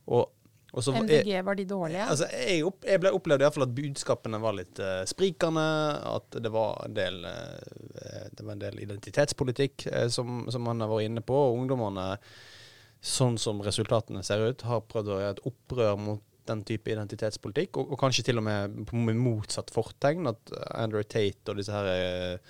[0.09, 0.31] Og
[0.73, 2.05] MDG var de dårlige?
[2.09, 5.65] Altså, jeg, opp, jeg ble opplevd iallfall at budskapene var litt uh, sprikende.
[6.15, 10.81] At det var en del, uh, det var en del identitetspolitikk uh, som, som man
[10.81, 11.37] har vært inne på.
[11.37, 12.07] Og ungdommene,
[13.05, 17.79] sånn som resultatene ser ut, har prøvd å gjøre et opprør mot den type identitetspolitikk.
[17.81, 20.31] Og, og kanskje til og med med motsatt fortegn.
[20.33, 22.43] At Andrew Tate og disse her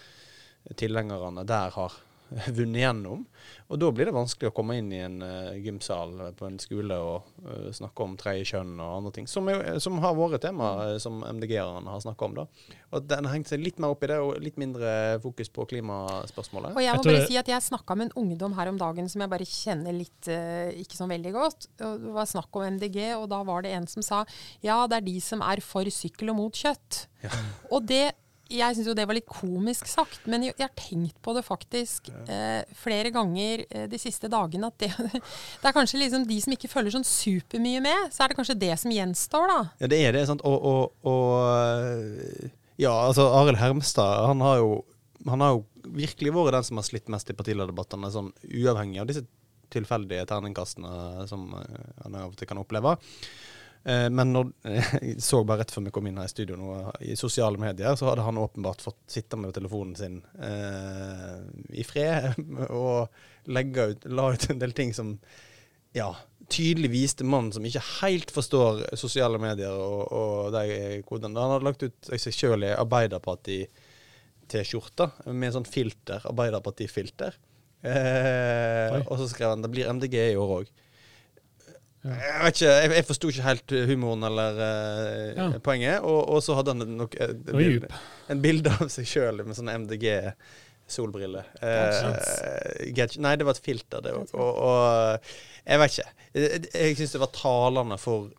[0.78, 2.00] tilhengerne der har
[2.56, 3.24] vunnet gjennom.
[3.72, 6.96] Og da blir det vanskelig å komme inn i en uh, gymsal på en skole
[7.00, 10.70] og uh, snakke om tredje kjønn og andre ting, som, er, som har vært tema
[10.80, 12.36] uh, som MDG-erne har snakka om.
[12.42, 12.76] da.
[12.92, 15.66] Og Den har hengt seg litt mer opp i det, og litt mindre fokus på
[15.72, 16.76] klimaspørsmålet.
[16.76, 19.24] Og Jeg må bare si at jeg snakka med en ungdom her om dagen som
[19.24, 21.68] jeg bare kjenner litt ikke sånn veldig godt.
[21.80, 24.22] Det var snakk om MDG, og da var det en som sa
[24.64, 27.06] ja, det er de som er for sykkel og mot kjøtt.
[27.24, 27.32] Ja.
[27.72, 28.04] Og det
[28.52, 32.10] jeg syns jo det var litt komisk sagt, men jeg, har tenkt på det faktisk
[32.30, 34.70] eh, flere ganger eh, de siste dagene.
[34.70, 38.32] At det, det, er kanskje liksom de som ikke følger sånn supermye med, så er
[38.32, 39.60] det kanskje det som gjenstår, da.
[39.82, 40.24] Ja, det er det.
[40.30, 40.44] sant.
[40.48, 44.80] Og, og, og ja, altså Arild Hermstad, han har, jo,
[45.28, 49.08] han har jo virkelig vært den som har slitt mest i partilederdebattene, sånn uavhengig av
[49.10, 49.26] disse
[49.72, 52.96] tilfeldige terningkastene som eh, han av og til kan oppleve.
[53.84, 54.50] Eh, men når,
[55.02, 56.66] jeg så bare rett før vi kom inn her i studio nå,
[57.02, 61.38] i sosiale medier, så hadde han åpenbart fått sitte med telefonen sin eh,
[61.74, 62.22] i fred
[62.70, 63.08] og
[63.48, 65.18] ut, la ut en del ting som
[65.92, 66.16] ja,
[66.52, 71.40] tydelig viste mannen som ikke helt forstår sosiale medier og, og de kodene.
[71.40, 77.32] Han hadde lagt ut seg sjøl i Arbeiderparti-T-skjorta med sånn filter, Arbeiderparti-filter.
[77.82, 80.66] Eh, og så skrev han det blir MDG i år òg.
[82.02, 85.46] Jeg vet ikke, jeg, jeg forsto ikke helt humoren eller uh, ja.
[85.62, 86.00] poenget.
[86.02, 89.54] Og, og, så hadde han nok et, et bilde, en bilde av seg sjøl med
[89.54, 91.52] sånne MDG-solbriller.
[91.62, 92.90] Uh,
[93.22, 94.34] nei, det var et filter, det òg.
[94.34, 96.28] Og, og, jeg vet ikke.
[96.34, 98.32] Jeg, jeg syns det var talende for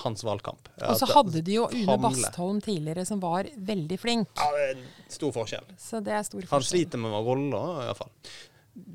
[0.00, 0.68] hans valgkamp.
[0.86, 4.32] Og så hadde de jo Une Bastholm tidligere, som var veldig flink.
[4.38, 5.66] Ja, det er stor forskjell.
[5.76, 6.56] Så det er stor forskjell.
[6.56, 8.12] Han sliter med roller, iallfall.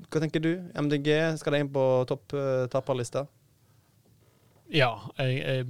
[0.09, 0.53] Hva tenker du?
[0.73, 3.27] MDG, skal det inn på topp uh, tapperlista?
[4.73, 5.65] Ja, jeg, jeg,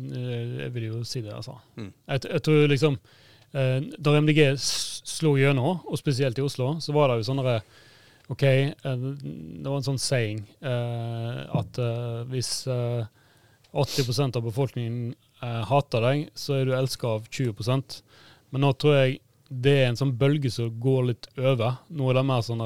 [0.61, 1.57] jeg, vil jo si det, altså.
[1.75, 1.91] Mm.
[2.07, 2.95] Jeg, jeg, tror liksom
[3.51, 7.57] eh, Da MDG slo gjennom, og spesielt i Oslo, så var det jo sånne
[8.31, 15.11] OK, eh, det var en sånn saying eh, at eh, hvis 80 eh, av befolkningen
[15.11, 17.99] eh, hater deg, så er du elska av 20%
[18.55, 21.75] Men nå tror jeg det er en sånn bølge som går litt over.
[21.93, 22.63] Nå er det mer sånn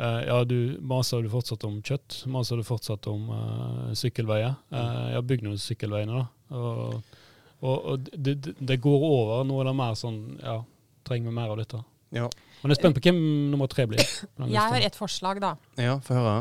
[0.00, 2.22] ja, du maser du fortsatt om kjøtt?
[2.30, 4.54] Maser du fortsatt om uh, sykkelveier?
[4.72, 6.56] Uh, ja, bygg noen sykkelveiene, da.
[6.56, 7.16] Og,
[7.60, 9.44] og, og det, det, går over.
[9.46, 10.56] Nå er det mer sånn Ja,
[11.06, 11.82] trenger vi mer av dette?
[12.16, 12.26] Ja.
[12.60, 13.20] Men jeg er spent på hvem
[13.52, 14.02] nummer tre blir.
[14.02, 15.54] Jeg har et forslag, da.
[15.80, 16.40] Ja, få høre.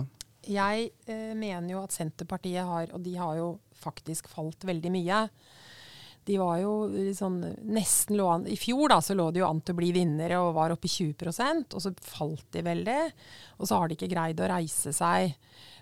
[0.49, 0.89] Jeg
[1.37, 5.23] mener jo at Senterpartiet har, og de har jo faktisk falt veldig mye
[6.29, 6.73] de var jo
[7.17, 7.39] sånn
[7.73, 10.53] nesten an I fjor da, så lå de jo an til å bli vinnere og
[10.59, 12.99] var oppe i 20% og så falt de veldig.
[13.57, 15.33] Og så har de ikke greid å reise seg.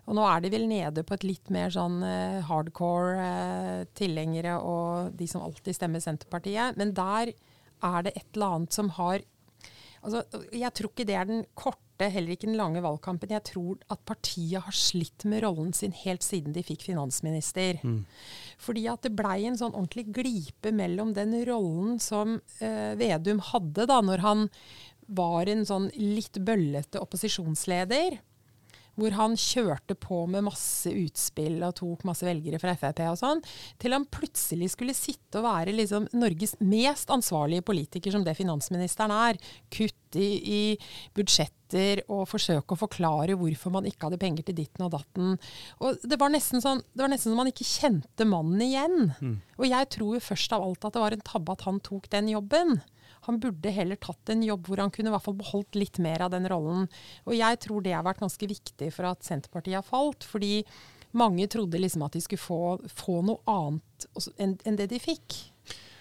[0.08, 4.56] Og nå er de vel nede på et litt mer sånn uh, hardcore uh, tilhengere
[4.64, 6.80] og de som alltid stemmer Senterpartiet.
[6.80, 9.20] Men der er det et eller annet som har
[10.06, 13.32] Altså, jeg tror ikke det er den korte, heller ikke den lange valgkampen.
[13.34, 17.82] Jeg tror at partiet har slitt med rollen sin helt siden de fikk finansminister.
[17.82, 18.04] Mm.
[18.62, 23.88] Fordi at det blei en sånn ordentlig glipe mellom den rollen som eh, Vedum hadde
[23.90, 24.46] da når han
[25.08, 28.20] var en sånn litt bøllete opposisjonsleder,
[28.98, 33.44] hvor han kjørte på med masse utspill og tok masse velgere fra Frp og sånn,
[33.82, 39.14] til han plutselig skulle sitte og være liksom Norges mest ansvarlige politiker, som det finansministeren
[39.14, 39.40] er.
[39.74, 40.62] Kutt i, i
[41.18, 45.36] budsjetter og forsøke å forklare hvorfor man ikke hadde penger til ditten og datten.
[45.84, 49.12] Og det var nesten sånn, det var nesten som man ikke kjente mannen igjen.
[49.20, 49.40] Mm.
[49.60, 52.10] Og jeg tror jo først av alt at det var en tabbe at han tok
[52.14, 52.80] den jobben.
[53.28, 56.26] Han burde heller tatt en jobb hvor han kunne i hvert fall beholdt litt mer
[56.26, 56.88] av den rollen.
[57.28, 60.26] Og jeg tror det har vært ganske viktig for at Senterpartiet har falt.
[60.28, 60.64] fordi
[61.18, 62.62] mange trodde liksom at de skulle få,
[62.94, 65.38] få noe annet enn, det de fikk.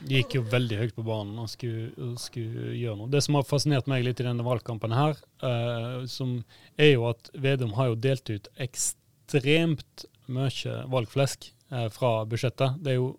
[0.07, 3.11] De gikk jo veldig høyt på banen og skulle, skulle, gjøre noe.
[3.13, 6.37] Det som har fascinert meg litt i denne valgkampen her, eh, som
[6.77, 12.83] er jo at Vedum har jo delt ut ekstremt mye valgflesk eh, fra budsjettet.
[12.83, 13.15] Det er jo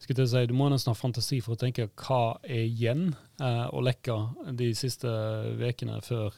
[0.00, 3.10] skulle jeg si, Du må nesten ha fantasi for å tenke hva er igjen
[3.40, 4.16] eh, å lekke
[4.56, 5.10] de siste
[5.60, 6.34] ukene før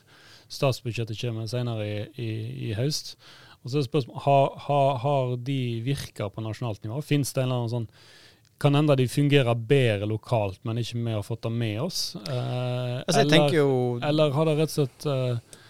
[0.52, 2.32] statsbudsjettet kommer senere i, i,
[2.68, 3.14] i høst.
[3.62, 6.98] Og så er spørsmålet, har, har, har de virka på nasjonalt nivå?
[7.06, 7.88] Fins det en eller annen sånn
[8.62, 12.02] kan hende de fungerer bedre lokalt, men ikke vi har fått det med oss.
[12.14, 15.62] Eh, Altså, eller, eller har det rett og slett uh,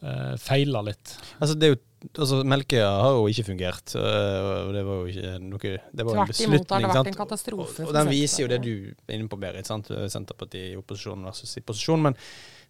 [0.00, 1.16] uh, feila litt?
[1.36, 1.80] Altså, det er jo
[2.12, 3.94] Altså, Melkøya har jo ikke fungert.
[3.96, 6.82] og det var jo ikke noe Det var en Tvert imot har beslutning.
[6.84, 7.82] det vært en katastrofe.
[7.82, 8.74] Og, og den viser jo det du
[9.08, 9.66] er inne på, Berit.
[9.70, 9.88] sant?
[10.12, 12.02] Senterpartiet i opposisjon versus i posisjon.
[12.08, 12.18] Men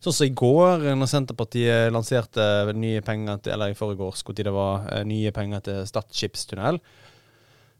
[0.04, 4.54] sånn som i går, når Senterpartiet lanserte nye penger til Eller i forgårs, tid det
[4.54, 6.80] var eh, nye penger til Stad skipstunnel,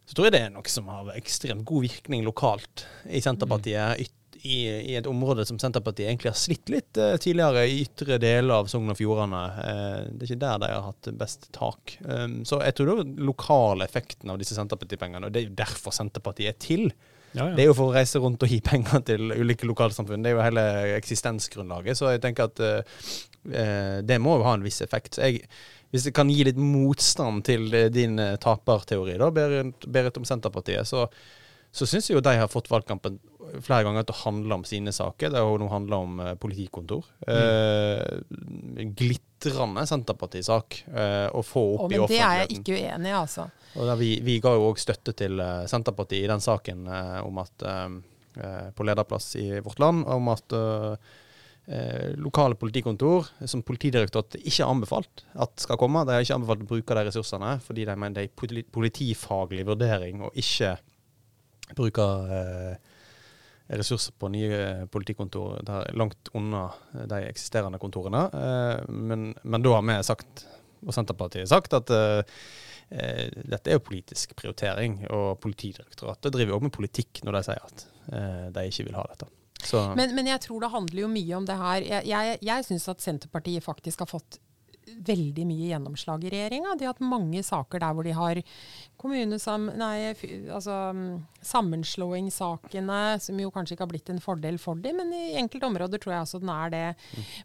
[0.04, 4.02] så tror jeg det er noe som har ekstremt god virkning lokalt i Senterpartiet.
[4.44, 4.58] I,
[4.92, 8.68] I et område som Senterpartiet egentlig har slitt litt eh, tidligere, i ytre deler av
[8.68, 9.42] Sogn og Fjordane.
[9.62, 11.96] Eh, det er ikke der de har hatt best tak.
[12.04, 15.58] Um, så jeg tror det er lokale effekten av disse Senterpartipengene, og det er jo
[15.64, 16.90] derfor Senterpartiet er til.
[17.34, 20.22] Ja, Det er jo for å reise rundt og gi penger til ulike lokalsamfunn.
[20.22, 20.66] Det er jo hele
[21.00, 21.98] eksistensgrunnlaget.
[21.98, 25.16] Så jeg tenker at eh, det må jo ha en viss effekt.
[25.16, 25.48] Så jeg,
[25.94, 30.24] hvis det kan gi litt motstand til eh, din eh, taperteori, da, Berit, Berit om
[30.26, 31.08] Senterpartiet, så,
[31.74, 33.20] så syns jeg jo de har fått valgkampen
[33.62, 35.32] flere ganger til å handle om sine saker.
[35.32, 37.06] Det har nå handla om eh, politikontor.
[37.28, 38.00] Eh,
[38.96, 43.16] glitrende Senterpartisak eh, å få opp opp i men det er jeg ikke uenig i,
[43.18, 43.48] altså.
[43.74, 47.20] Og der vi, vi ga jo òg støtte til eh, Senterpartiet i den saken eh,
[47.26, 48.00] om at eh,
[48.74, 50.54] på lederplass i Vårt Land, om at
[52.20, 56.66] lokale politikontor, som Politidirektoratet ikke har anbefalt at skal komme, de har ikke anbefalt å
[56.74, 60.74] bruke de ressursene fordi de mener det er politifaglig vurdering og ikke
[61.72, 62.92] bruke eh,
[63.68, 68.26] ressurser på nye politikontor der langt unna de eksisterende kontorene.
[68.28, 70.44] Eh, men, men da har vi sagt,
[70.84, 72.36] og Senterpartiet sagt, at eh,
[72.90, 77.70] eh, dette er jo politisk prioritering, og Politidirektoratet driver også med politikk når de sier
[77.70, 79.30] at eh, de ikke vil ha dette.
[79.96, 81.84] Men, men jeg tror det handler jo mye om det her.
[81.88, 84.36] Jeg, jeg, jeg syns at Senterpartiet faktisk har fått
[84.86, 86.74] veldig mye gjennomslag i regjeringa.
[86.76, 88.40] De har hatt mange saker der hvor de har
[89.00, 89.70] kommunesam...
[89.80, 90.12] Nei,
[90.52, 91.08] altså mm,
[91.44, 96.02] sammenslåingssakene, som jo kanskje ikke har blitt en fordel for dem, men i enkelte områder
[96.02, 96.86] tror jeg også den er det.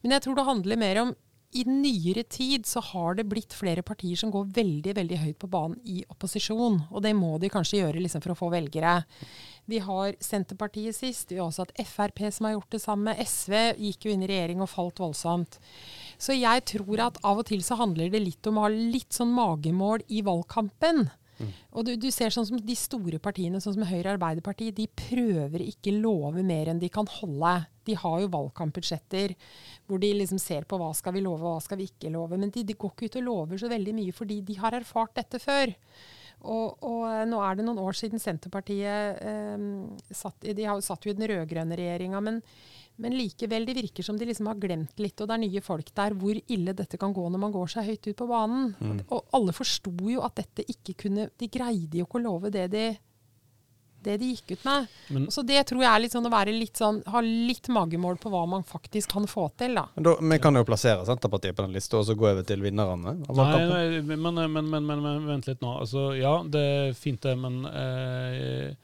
[0.03, 1.17] Men jeg tror det handler mer om
[1.49, 5.49] i nyere tid så har det blitt flere partier som går veldig veldig høyt på
[5.49, 6.77] banen i opposisjon.
[6.91, 8.99] Og det må de kanskje gjøre liksom, for å få velgere.
[9.69, 11.31] Vi har Senterpartiet sist.
[11.31, 13.17] Vi har også hatt Frp som har gjort det samme.
[13.17, 15.57] SV gikk jo inn i regjering og falt voldsomt.
[16.19, 19.15] Så jeg tror at av og til så handler det litt om å ha litt
[19.15, 21.07] sånn magemål i valgkampen.
[21.71, 24.89] Og du, du ser sånn som de store partiene, sånn som Høyre og Arbeiderpartiet, de
[24.91, 27.53] prøver ikke love mer enn de kan holde.
[27.87, 29.35] De har jo valgkampbudsjetter
[29.87, 32.37] hvor de liksom ser på hva skal vi love og hva skal vi ikke love.
[32.37, 35.15] Men de, de går ikke ut og lover så veldig mye fordi de har erfart
[35.21, 35.71] dette før.
[36.41, 39.63] Og, og eh, nå er det noen år siden Senterpartiet eh,
[40.15, 42.41] satt, i- De har satt jo i den rød-grønne regjeringa, men,
[42.99, 45.91] men likevel, det virker som de liksom har glemt litt, og det er nye folk
[45.95, 48.73] der, hvor ille dette kan gå når man går seg høyt ut på banen.
[49.11, 52.69] Og alle forsto jo at dette ikke kunne De greide jo ikke å love det
[52.71, 52.85] de,
[54.03, 54.87] det de gikk ut med.
[55.09, 58.19] Men- så det tror jeg er litt sånn å være litt sånn, ha litt magemål
[58.19, 59.87] på hva man faktisk kan få til, da.
[59.95, 62.61] men da, vi kan jo plassere Senterpartiet på den lista, og så gå over til
[62.61, 65.79] vinnerne Nei, nei men, men, men, men, men vent litt nå.
[65.81, 68.75] Altså, ja, det er fint det, men eh,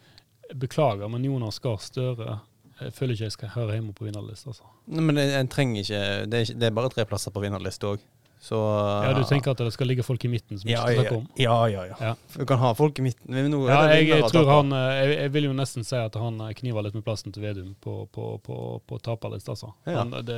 [0.53, 2.41] Beklager, men Jonas Gahr Støre
[2.75, 4.51] jeg føler ikke jeg skal høre hjemme på vinnerlista.
[4.51, 4.67] Altså.
[4.91, 7.43] Nei, Men en en trenger ikke det, er ikke det er bare tre plasser på
[7.43, 8.03] vinnerlista òg.
[8.45, 8.57] Så
[9.01, 11.17] Ja, du tenker at det skal ligge folk i midten som ja, skal ja, snakke
[11.17, 11.27] om?
[11.41, 11.95] ja, ja, ja.
[12.11, 12.11] Ja.
[12.35, 13.25] Du kan ha folk i midten.
[13.33, 16.13] Men Nå Ja, jeg, jeg tror han eh, jeg, jeg vil jo nesten si at
[16.21, 19.71] han eh, kniver litt med plassen til Vedum på, på, på, på taperlista, altså.
[19.89, 20.03] Ja.
[20.03, 20.37] Han, det,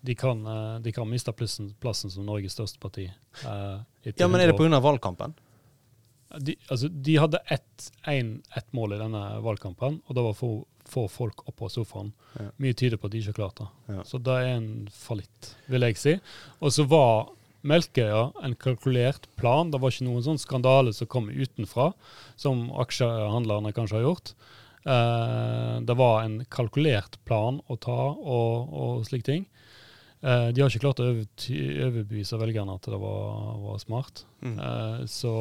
[0.00, 3.10] de, kan, eh, de kan miste plassen, plassen som Norges største parti.
[3.44, 3.76] eh,
[4.16, 4.80] Ja, men er 100 det pga.
[4.80, 5.36] valgkampen?
[6.42, 10.50] De, altså, de hadde ett et mål i denne valgkampen, og det var å få,
[10.88, 12.12] få folk opp på sofaen.
[12.38, 12.50] Ja.
[12.62, 13.68] Mye tyder på at de ikke har klart det.
[13.96, 14.04] Ja.
[14.08, 16.14] Så det er en fallitt, vil jeg si.
[16.60, 17.32] Og så var
[17.66, 19.72] Melkøya en kalkulert plan.
[19.72, 21.90] Det var ikke noen sånn skandale som kom utenfra,
[22.38, 24.32] som aksjehandlerne kanskje har gjort.
[24.86, 29.48] Eh, det var en kalkulert plan å ta og, og slike ting.
[30.22, 34.24] Eh, de har ikke klart å overbevise velgerne at det var, var smart.
[34.46, 34.56] Mm.
[34.56, 35.34] Eh, så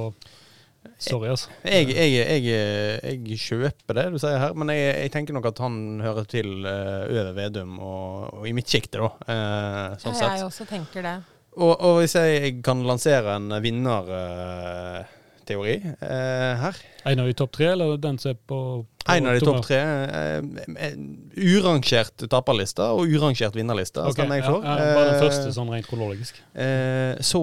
[1.01, 1.49] sorry, altså.
[1.63, 2.11] Jeg, jeg,
[2.45, 6.27] jeg, jeg kjøper det du sier her, men jeg, jeg tenker nok at han hører
[6.29, 9.09] til over Vedum og, og i midtsjiktet, da.
[9.25, 10.49] Uh, sånn Ja, jeg sett.
[10.49, 11.15] også tenker det.
[11.55, 13.47] Og, og hvis jeg kan lansere en
[15.45, 18.57] vinnerteori eh, her En av de topp tre, eller den som er på,
[19.05, 19.77] på En av de topp tre.
[19.77, 20.41] eh,
[20.87, 20.95] eh,
[21.37, 24.63] urangert taperliste og urangert vinnerliste Okay, stemmer jeg for.
[24.65, 26.39] ja, bare den Eh, første, sånn rent kronologisk.
[26.55, 27.41] Eh, så,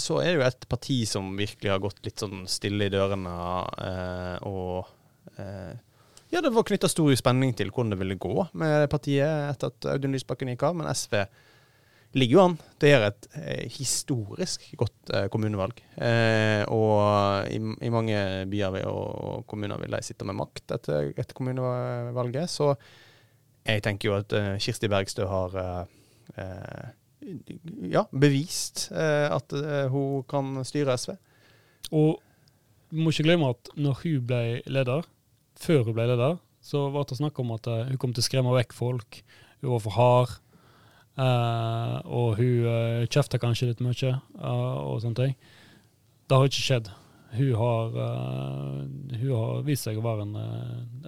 [0.00, 3.36] så er det jo et parti som virkelig har gått litt sånn stille i dørene,
[3.84, 4.88] eh, og
[5.38, 5.76] eh,
[6.30, 9.88] ja, det var knytta stor spenning til hvordan det ville gå med partiet etter at
[9.96, 11.24] Audun Lysbakken gikk av, men SV
[12.18, 12.56] ligger jo an.
[12.82, 15.78] Det er et eh, historisk godt eh, kommunevalg.
[15.94, 18.18] Eh, og i, i, mange
[18.50, 22.50] byer og kommuner vil de sitte med makt etter, etter kommunevalget.
[22.50, 22.72] Så
[23.66, 26.90] jeg tenker jo at eh, Kirsti Bergstø har eh,
[27.92, 29.52] ja, bevist at
[29.92, 31.14] hun kan styre SV.
[31.92, 32.14] Og
[32.90, 35.04] vi må ikke glemme at når hun ble leder,
[35.60, 38.54] før hun ble leder, så var det snakk om at hun kom til å skremme
[38.56, 39.20] vekk folk.
[39.60, 40.38] Hun var for hard.
[41.20, 45.36] Uh, og hun uh, kjefter kanskje litt mye uh, og sånne ting.
[46.30, 46.90] Det har ikke skjedd.
[47.34, 48.78] Hun har, uh,
[49.20, 50.36] hun har vist seg å være en,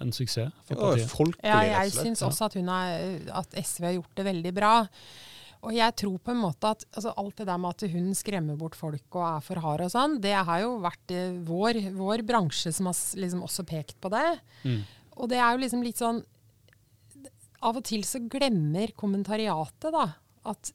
[0.05, 1.39] en suksess for partiet.
[1.41, 4.75] Ja, jeg syns også at, er, at, SV har gjort det veldig bra.
[5.63, 8.59] Og jeg tror på en måte at altså, alt det der med at hun skremmer
[8.59, 11.15] bort folk og er for hard og sånn, det har jo vært
[11.47, 14.27] vår, vår bransje som har liksom også pekt på det.
[14.67, 14.83] Mm.
[15.23, 16.21] Og det er jo liksom litt sånn
[17.63, 20.07] av og til så glemmer kommentariatet da,
[20.51, 20.73] at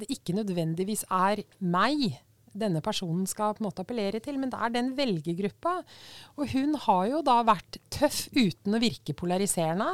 [0.00, 4.58] det ikke nødvendigvis er meg denne personen skal på en måte appellere til, men det
[4.58, 5.80] er den velgergruppa.
[6.38, 9.92] Og hun har jo da vært tøff uten å virke polariserende.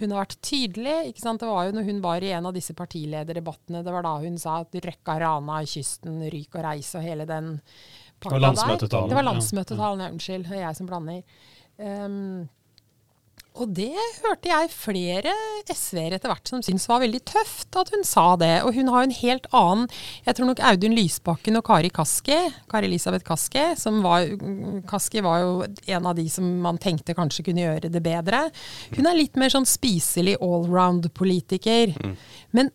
[0.00, 0.94] Hun har vært tydelig.
[1.10, 1.42] ikke sant?
[1.42, 4.38] Det var jo når hun var i en av disse partilederdebattene, det var da hun
[4.40, 7.56] sa at røkka rana i kysten, ryk og reis og hele den
[8.22, 8.40] pakka der.
[8.40, 9.28] Det var landsmøtetalen.
[9.28, 10.14] Landsmøtetalen, ja.
[10.14, 10.50] unnskyld.
[10.62, 11.22] Jeg som blander.
[11.82, 12.48] Um,
[13.52, 15.32] og det hørte jeg flere
[15.68, 18.54] SV-ere etter hvert som syntes var veldig tøft at hun sa det.
[18.64, 19.90] Og hun har en helt annen
[20.24, 22.38] Jeg tror nok Audun Lysbakken og Kari Kaski,
[22.72, 24.24] Kari Elisabeth Kaski, som var
[24.88, 28.46] Kaski var jo en av de som man tenkte kanskje kunne gjøre det bedre.
[28.96, 31.92] Hun er litt mer sånn spiselig allround-politiker.
[31.92, 32.16] Mm.
[32.56, 32.72] Men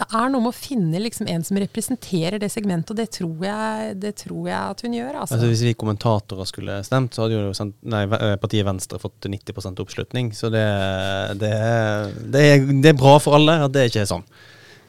[0.00, 3.42] det er noe med å finne liksom en som representerer det segmentet, og det tror
[3.44, 5.10] jeg, det tror jeg at hun gjør.
[5.12, 5.36] Altså.
[5.36, 9.28] Altså, hvis vi kommentatorer skulle stemt, så hadde jo sendt, nei, eh, partiet Venstre fått
[9.28, 10.32] 90% oppslutning.
[10.36, 10.64] Så det,
[11.42, 11.52] det,
[12.32, 14.24] det, er, det, er, bra for alle at det ikke er sånn.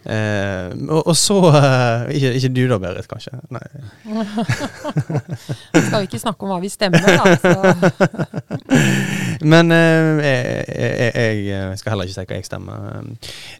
[0.05, 3.31] Eh, og, og, så eh, ikke, ikke, du da, Berit, kanskje?
[3.53, 3.61] Nei.
[5.87, 7.75] skal vi ikke snakke om hva vi stemmer, da.
[9.53, 13.03] Men eh, jeg, jeg, skal heller ikke si hva jeg stemmer.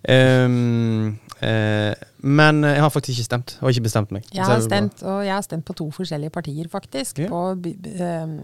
[0.09, 4.23] Um, Eh, men jeg har faktisk ikke stemt, og ikke bestemt meg.
[4.33, 7.19] Jeg har stemt, og jeg har stemt på to forskjellige partier, faktisk.
[7.19, 7.27] Ja.
[7.27, 8.35] På um,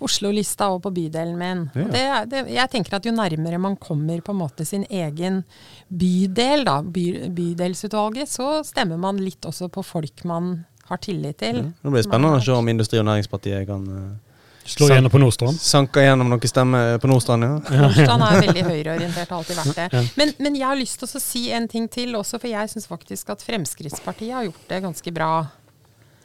[0.00, 1.66] Oslo-lista og på bydelen min.
[1.76, 1.88] Ja.
[1.92, 5.42] Det, det, jeg tenker at jo nærmere man kommer på en måte sin egen
[5.88, 10.54] bydel, da, by, bydelsutvalget, så stemmer man litt også på folk man
[10.90, 11.62] har tillit til.
[11.62, 11.68] Ja.
[11.84, 14.30] Nå blir det spennende å se om Industri- og Næringspartiet kan uh,
[14.70, 15.58] Slå igjennom på Nordstrand?
[15.60, 17.54] Sanka gjennom noen stemmer på Nordstrand, ja.
[17.80, 20.02] Nordstrand er veldig høyreorientert, har alltid vært det.
[20.20, 22.86] Men, men, jeg har lyst til å si en ting til også, for jeg syns
[22.90, 25.30] faktisk at Fremskrittspartiet har gjort det ganske bra.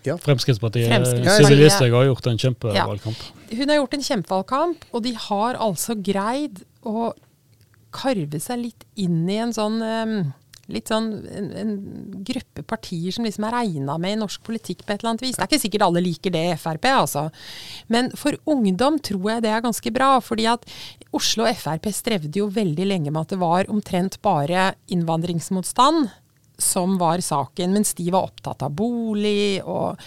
[0.06, 0.16] Ja.
[0.22, 3.28] Fremskrittspartiet, Fremskrittspartiet Sylvi Listhaug har gjort en kjempevalgkamp.
[3.28, 3.60] Ja.
[3.60, 7.12] Hun har gjort en kjempevalgkamp, og de har altså greid å
[7.96, 10.18] karve seg litt inn i en sånn um,
[10.72, 11.74] litt sånn en, en,
[12.26, 15.38] gruppe partier som liksom er regna med i norsk politikk på et eller annet vis.
[15.38, 17.28] Det er ikke sikkert alle liker det i Frp, altså.
[17.94, 20.16] Men for ungdom tror jeg det er ganske bra.
[20.26, 20.66] fordi at
[21.16, 26.10] Oslo Frp strevde jo veldig lenge med at det var omtrent bare innvandringsmotstand
[26.58, 30.00] som var saken, mens de var opptatt av bolig og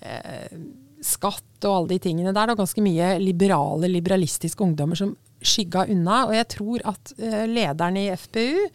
[0.00, 0.56] eh,
[1.04, 2.46] skatt og alle de tingene der.
[2.46, 6.24] Det var ganske mye liberale, liberalistiske ungdommer som skygga unna.
[6.28, 8.66] Og jeg tror at eh, lederen i FPU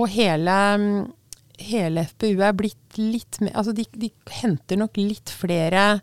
[0.00, 0.58] og hele,
[1.60, 4.10] hele FPU er blitt litt mer Altså de, de,
[4.40, 6.00] henter nok litt flere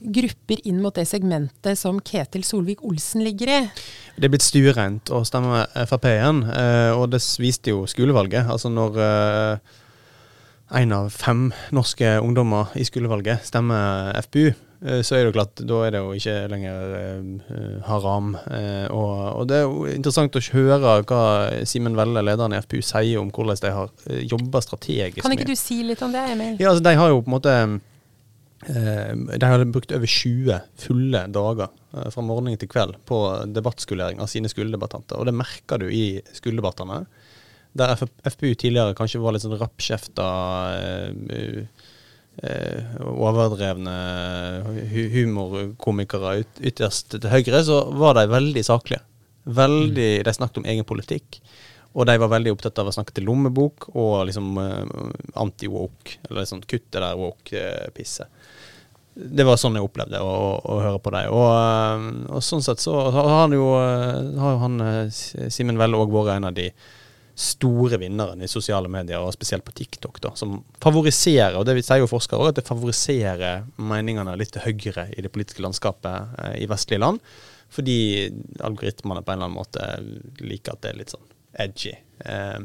[0.00, 3.58] grupper inn mot det segmentet som Ketil Solvik-Olsen ligger i.
[4.16, 8.48] Det er blitt stuereint å stemme Frp igjen, uh, og det viste jo skolevalget.
[8.50, 8.98] Altså når
[10.78, 14.52] én uh, av fem norske ungdommer i skolevalget stemmer FPU,
[14.86, 18.34] Eh, så er det jo klart, da er det jo ikke lenger haram.
[18.94, 21.22] Og, og, det er jo interessant å høre hva
[21.68, 23.92] Simen Velle, lederen i FPU, sier om hvordan de har
[24.34, 25.22] jobba strategisk.
[25.24, 26.58] Kan ikke du si litt om det, Emil?
[26.62, 27.56] Ja, altså De har jo på en måte
[28.66, 31.68] De hadde brukt over 20 fulle dager
[32.10, 33.18] fra morgen til kveld på
[33.54, 35.14] debattskolering av sine skoledebattanter.
[35.20, 37.04] Og det merker du i skoledebattene.
[37.78, 40.26] Der FPU tidligere kanskje var litt sånn rappkjefta
[42.38, 43.92] Eh, overdrevne
[45.10, 49.02] humorkomikere ut, ytterst til høyre, så var de veldig saklige.
[49.42, 50.26] Veldig, mm.
[50.28, 51.40] De snakket om egen politikk.
[51.98, 54.52] Og de var veldig opptatt av å snakke til lommebok og liksom
[55.40, 56.20] anti-woke.
[56.28, 58.30] Eller sånn kutt det der woke-pisset.
[59.18, 61.32] Det var sånn jeg opplevde å, å, å høre på deg.
[61.34, 62.06] Og, uh,
[62.36, 63.66] og, sånn sett så har han jo,
[64.38, 64.78] har han
[65.10, 66.70] Simen Welle òg vært en av de
[67.38, 72.02] store vinnerne i sosiale medier, og spesielt på TikTok, da, som favoriserer, og det sier
[72.02, 76.56] jo forskere også, at det favoriserer meningene litt til høyre i det politiske landskapet eh,
[76.64, 77.22] i vestlige land.
[77.70, 77.98] Fordi
[78.64, 81.30] algoritmene på en eller annen måte liker at det er litt sånn
[81.62, 81.94] edgy.
[82.26, 82.58] Eh,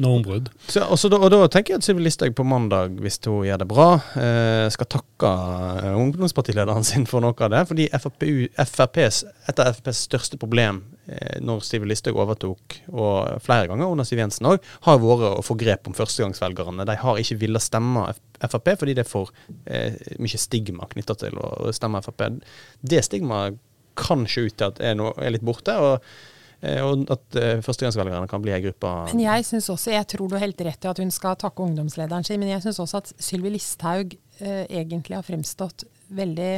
[0.00, 0.48] Normbrudd.
[0.66, 3.86] så, og, da, tenker jeg at Sylvi Listhaug på mandag, hvis hun gjør det bra,
[4.18, 5.30] eh, skal takke
[5.84, 7.62] eh, ungdomspartilederen sin for noe av det.
[7.70, 13.70] Fordi FrPU, FRPs, et av FrPs største problem eh, når Sylvi Listhaug overtok, og flere
[13.70, 16.88] ganger under Siv Jensen òg, har vært å få grep om førstegangsvelgerne.
[16.90, 18.08] De har ikke villet stemme
[18.44, 19.30] Frp fordi det er for
[19.70, 22.26] eh, mye stigma knytta til å stemme Frp.
[22.82, 23.62] Det stigmaet
[23.94, 25.78] kan se ut til at er, no, er litt borte.
[25.78, 26.33] og
[26.84, 30.36] og at eh, førstegangsvelgerne kan bli ei gruppe Men jeg synes også, jeg tror du
[30.38, 33.12] har helt rett i at hun skal takke ungdomslederen sin, men jeg syns også at
[33.20, 35.84] Sylvi Listhaug eh, egentlig har fremstått
[36.14, 36.50] veldig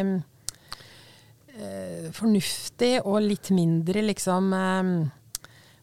[1.57, 4.95] eh, fornuftig og litt mindre liksom eh,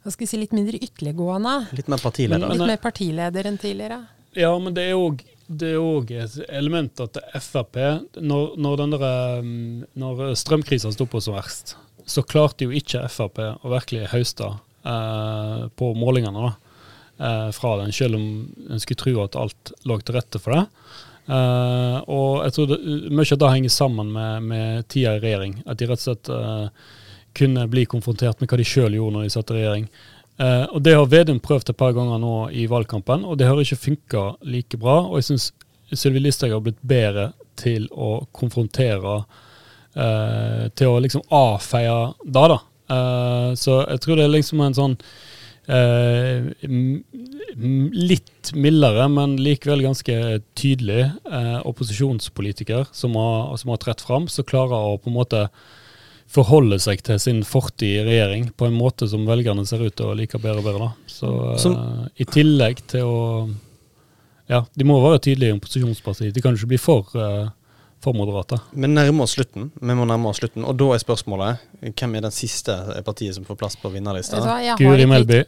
[0.04, 1.54] Hva skal vi si, litt mindre ytterliggående.
[1.80, 2.48] litt mer partileder.
[2.48, 4.02] Men- Litt mer partileder enn tidligere.
[4.36, 5.22] Ja, men det er òg
[5.54, 7.76] det er òg et element at Frp,
[8.16, 8.84] når, når,
[9.40, 11.76] um, når strømkrisa sto på som verst,
[12.06, 14.50] så klarte jo ikke Frp å virkelig høste
[14.86, 16.52] eh, på målingene da,
[17.20, 18.28] eh, fra den, selv om
[18.70, 20.66] en skulle tro at alt lå til rette for det.
[21.24, 22.80] Eh, og jeg tror det,
[23.16, 25.62] mye av det henger sammen med, med tida i regjering.
[25.66, 26.90] At de rett og slett eh,
[27.38, 29.88] kunne bli konfrontert med hva de sjøl gjorde når de satt i regjering.
[30.42, 33.62] Eh, og Det har Vedum prøvd et par ganger nå i valgkampen, og det har
[33.62, 35.00] ikke funka like bra.
[35.08, 35.52] Og jeg syns
[35.94, 39.24] Sylvi Listhaug har blitt bedre til å konfrontere,
[40.76, 42.60] til å liksom avfeie da, da.
[42.94, 44.96] Eh, så jeg tror det er liksom en sånn
[45.68, 47.04] eh, m-
[47.94, 50.16] litt mildere, men likevel ganske
[50.60, 55.46] tydelig eh, opposisjonspolitiker som har, som har trett fram, som klarer å på en måte
[56.34, 60.10] forholde seg til sin fortid i regjering på en måte som velgerne ser ut til
[60.10, 60.88] å like bedre og bedre.
[60.88, 61.12] Da.
[61.14, 63.20] Så eh, i tillegg til å
[64.52, 66.34] Ja, de må være tydelige i opposisjonspartiet.
[66.36, 67.08] De kan ikke bli for,
[68.04, 68.58] for moderate.
[68.72, 72.26] Vi nærmer oss slutten, vi må nærme oss slutten, og da er spørsmålet hvem er
[72.26, 72.76] den siste
[73.06, 74.42] partiet som får plass på vinnerlista?
[74.80, 75.40] Guri Melby.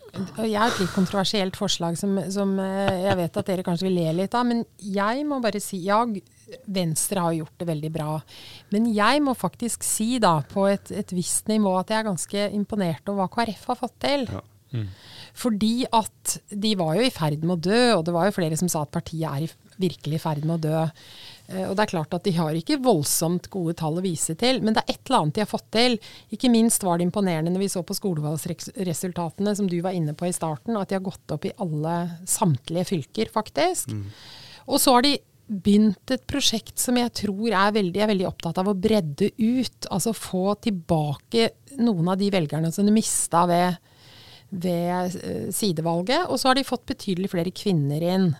[0.45, 3.99] Jeg har et litt kontroversielt forslag som, som eh, jeg vet at dere kanskje vil
[3.99, 4.47] le litt av.
[4.47, 6.01] Men jeg må bare si ja,
[6.71, 8.17] Venstre har gjort det veldig bra.
[8.73, 12.49] Men jeg må faktisk si da på et, et visst nivå at jeg er ganske
[12.55, 14.27] imponert over hva KrF har fått til.
[14.31, 14.43] Ja.
[14.75, 14.89] Mm.
[15.35, 18.57] Fordi at de var jo i ferd med å dø, og det var jo flere
[18.59, 19.49] som sa at partiet er i,
[19.81, 20.83] virkelig i ferd med å dø.
[21.49, 24.61] Eh, Og det er klart at De har ikke voldsomt gode tall å vise til,
[24.61, 25.99] men det er et eller annet de har fått til.
[26.33, 30.27] Ikke minst var det imponerende når vi så på skolevalgsresultatene, som du var inne på
[30.29, 33.93] i starten, at de har gått opp i alle samtlige fylker, faktisk.
[34.67, 38.57] Og så har de begynt et prosjekt som jeg tror er veldig, er veldig opptatt
[38.57, 39.85] av å bredde ut.
[39.93, 43.77] Altså få tilbake noen av de velgerne som de mista ved,
[44.49, 46.25] ved eh, sidevalget.
[46.31, 48.31] Og så har de fått betydelig flere kvinner inn.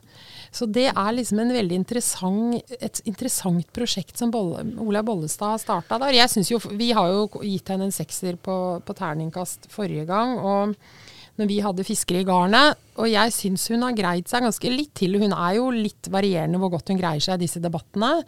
[0.56, 1.42] Så det er liksom
[1.76, 6.16] interessant, et interessant prosjekt som Bolle, Ola Bollestad har starta der.
[6.16, 10.40] Jeg jo, Vi har jo gitt henne en sekser på, på terningkast forrige gang.
[10.40, 10.76] og
[11.36, 12.80] når vi hadde fiskere i garnet.
[12.96, 15.18] Og jeg syns hun har greid seg ganske litt til.
[15.20, 18.22] Hun er jo litt varierende hvor godt hun greier seg i disse debattene.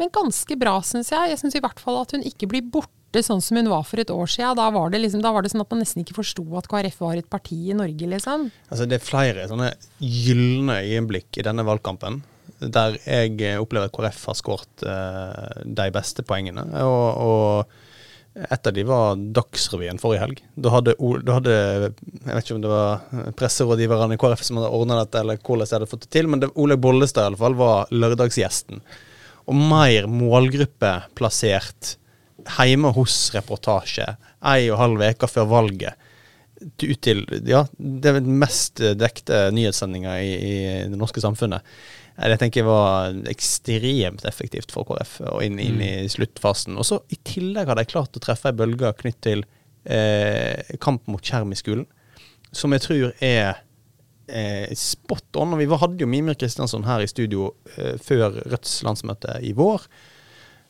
[0.00, 1.32] Men ganske bra, syns jeg.
[1.32, 4.00] Jeg syns i hvert fall at hun ikke blir borte sånn som hun var for
[4.02, 4.56] et år siden.
[4.58, 7.00] Da var det, liksom, da var det sånn at man nesten ikke forsto at KrF
[7.00, 8.48] var et parti i Norge, liksom.
[8.68, 12.22] Altså, det er flere sånne gylne øyeblikk i denne valgkampen
[12.58, 16.64] der jeg eh, opplever at KrF har skåret eh, de beste poengene.
[16.82, 20.42] Og, og et av de var Dagsrevyen forrige helg.
[20.54, 20.94] Da hadde,
[21.26, 25.22] da hadde Jeg vet ikke om det var presserådgiverne i KrF som hadde ordna dette,
[25.22, 27.94] eller hvordan de hadde fått det til, men det, Olaug Bollestad i alle fall var
[27.94, 28.82] lørdagsgjesten.
[29.48, 31.96] Og mer målgruppeplassert
[32.56, 34.06] hjemme hos-reportasje
[34.48, 36.08] ei og halv uke før valget
[36.58, 40.54] ut til Ja, det er den mest dekte nyhetssendinga i, i
[40.90, 41.62] det norske samfunnet.
[42.18, 46.74] Det tenker jeg var ekstremt effektivt for KrF, og inn, inn i sluttfasen.
[46.74, 49.44] Og så I tillegg har de klart å treffe ei bølge knytt til
[49.86, 51.86] eh, kamp mot skjerm i skolen,
[52.50, 53.60] som jeg tror er
[54.26, 55.54] eh, spot on.
[55.54, 59.86] Og vi hadde jo Mimir Kristiansson her i studio eh, før Rødts landsmøte i vår.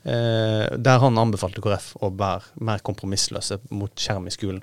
[0.06, 4.62] Eh, der han anbefalte KrF å være mer kompromissløse mot skjerm i skolen.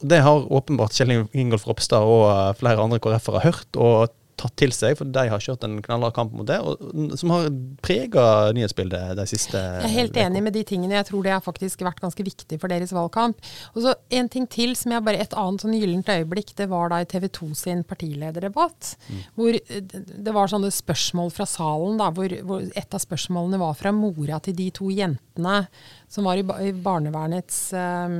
[0.00, 4.72] Det har åpenbart Kjell Ingolf Ropstad og eh, flere andre KrF-ere hørt og tatt til
[4.74, 7.48] seg, for de har kjørt en knallhard kamp mot det, og, som har
[7.84, 8.24] prega
[8.56, 10.96] nyhetsbildet de siste Jeg er helt enig med de tingene.
[10.98, 13.40] Jeg tror det har faktisk vært ganske viktig for deres valgkamp.
[13.74, 16.90] Og så En ting til som jeg bare Et annet sånn gyllent øyeblikk, det var
[16.92, 18.94] da i TV 2 sin partilederdebatt.
[19.38, 23.76] Hvor eh, det var sånne spørsmål fra salen, da, hvor, hvor et av spørsmålene var
[23.78, 25.64] fra mora til de to jentene
[26.10, 28.18] som var i, barnevernets eh,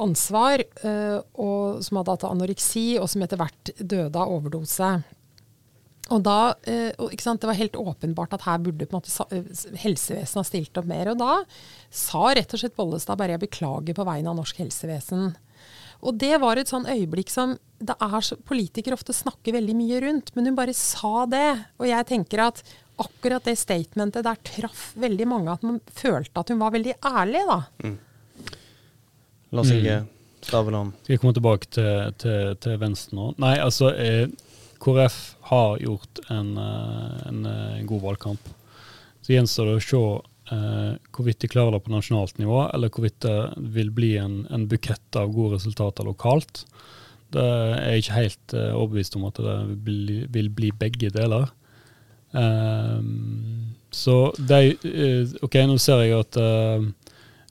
[0.00, 4.92] ansvar, eh, og som hadde hatt anoreksi, og som etter hvert døde av overdose.
[6.10, 9.44] Og da, eh, sant, Det var helt åpenbart at her burde måte eh,
[9.76, 11.12] helsevesenet ha stilt opp mer.
[11.12, 11.44] Og da
[11.90, 15.36] sa rett og slett Bollestad bare 'jeg beklager på vegne av norsk helsevesen'.
[16.02, 20.00] Og det var et sånn øyeblikk som det er så, Politikere ofte snakker veldig mye
[20.00, 21.66] rundt, men hun bare sa det.
[21.78, 22.62] Og jeg tenker at
[22.98, 25.52] akkurat det statementet der traff veldig mange.
[25.52, 27.62] At man følte at hun var veldig ærlig, da.
[29.50, 29.78] Lars Mm.
[29.78, 29.98] Inge
[30.42, 30.92] Staveland.
[31.02, 33.26] Skal jeg komme tilbake til, til, til Venstre nå?
[33.42, 34.28] Nei, altså eh,
[34.80, 35.18] KrF
[35.50, 38.48] har gjort en, eh, en, eh, en god valgkamp.
[39.20, 40.00] Så gjenstår det å se
[40.54, 43.36] eh, hvorvidt de klarer det på nasjonalt nivå, eller hvorvidt det
[43.74, 46.64] vil bli en, en bukett av gode resultater lokalt.
[47.30, 51.12] Det er jeg ikke helt eh, overbevist om at det vil bli, vil bli begge
[51.14, 51.52] deler.
[52.30, 56.88] Um, så de eh, OK, nå ser jeg at eh,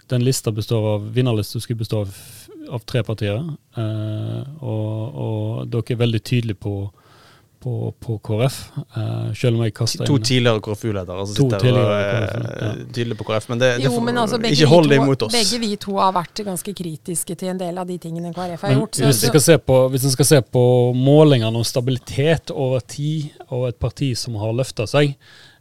[0.10, 2.16] den lista består av Vinnerlista skulle bestå av,
[2.70, 3.38] av tre partier.
[3.78, 6.74] eh, og, og dere er veldig tydelige på,
[7.60, 8.58] på, på KrF,
[8.96, 12.24] eh, selv om jeg kaster To inn tidligere KrFU-ledere som sitter og er
[12.64, 12.70] ja.
[12.96, 13.50] tydelige på KrF.
[13.52, 15.36] Men det, det Jo, får- men altså ikke hold det imot oss.
[15.36, 18.74] begge vi to har vært ganske kritiske til en del av de tingene KrF har
[18.74, 18.96] Men gjort.
[19.02, 20.64] Så, hvis en skal, se på- hvis en skal se på
[20.96, 25.18] målingene om stabilitet over tid, og et parti som har løfta seg,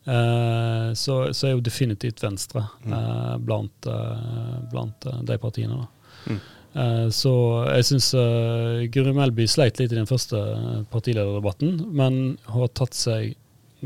[0.09, 5.83] eh, så, så er jo definitivt Venstre eh, blant, eh, blant eh, de partiene.
[6.29, 6.41] Mm.
[6.79, 7.33] Eh, så
[7.73, 12.97] jeg syns uh, Guri Melby sleit litt i den første eh, partilederdebatten, men har tatt
[12.97, 13.33] seg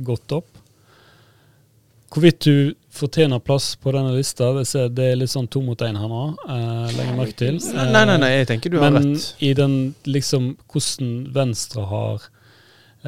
[0.02, 0.58] godt opp.
[2.12, 5.80] Hvorvidt du fortjener plass på denne lista, det, ser, det er litt sånn to mot
[5.80, 6.24] én her nå.
[6.44, 7.60] Uh, legger merke til.
[7.72, 9.30] Nei, nei, nei, jeg tenker du har Men rett.
[9.40, 12.28] i den liksom hvordan Venstre har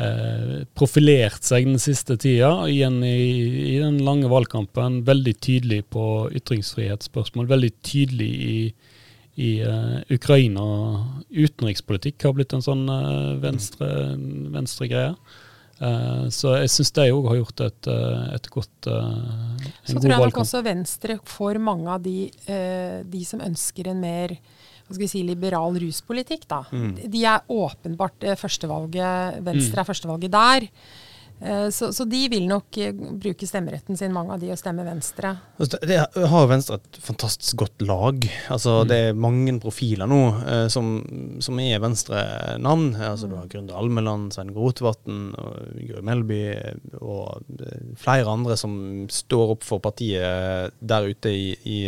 [0.01, 6.05] eh, profilert seg den siste tida, igjen i, i den lange valgkampen, veldig tydelig på
[6.41, 8.59] ytringsfrihetsspørsmål, veldig tydelig i,
[9.45, 10.67] i uh, Ukraina.
[11.31, 13.89] Utenrikspolitikk har blitt en sånn uh, venstre,
[14.55, 15.17] venstre greie.
[16.31, 19.25] Så jeg syns de òg har gjort et, et godt en
[19.83, 22.29] så god tror jeg nok også Venstre for mange av de,
[23.11, 24.37] de som ønsker en mer
[24.85, 26.61] hva skal vi si, liberal ruspolitikk, da.
[26.73, 26.93] Mm.
[27.11, 30.69] De er åpenbart eh, førstevalget, Venstre er førstevalget der.
[31.41, 34.85] Eh, så, så de vil nok eh, bruke stemmeretten sin, mange av de, og stemme
[34.87, 35.35] Venstre.
[35.59, 35.99] Altså, Det
[36.31, 38.29] har Venstre et fantastisk godt lag.
[38.49, 38.89] Altså, Mm.
[38.89, 40.21] Det er mange profiler nå
[40.51, 40.89] eh, som,
[41.43, 42.87] som er Venstre-navn.
[42.97, 45.33] Altså, du har Grunde Almeland, Svein Rotevatn,
[45.79, 46.41] Guri Melby
[46.99, 47.45] og
[48.01, 48.75] flere andre som
[49.13, 51.79] står opp for partiet der ute i, i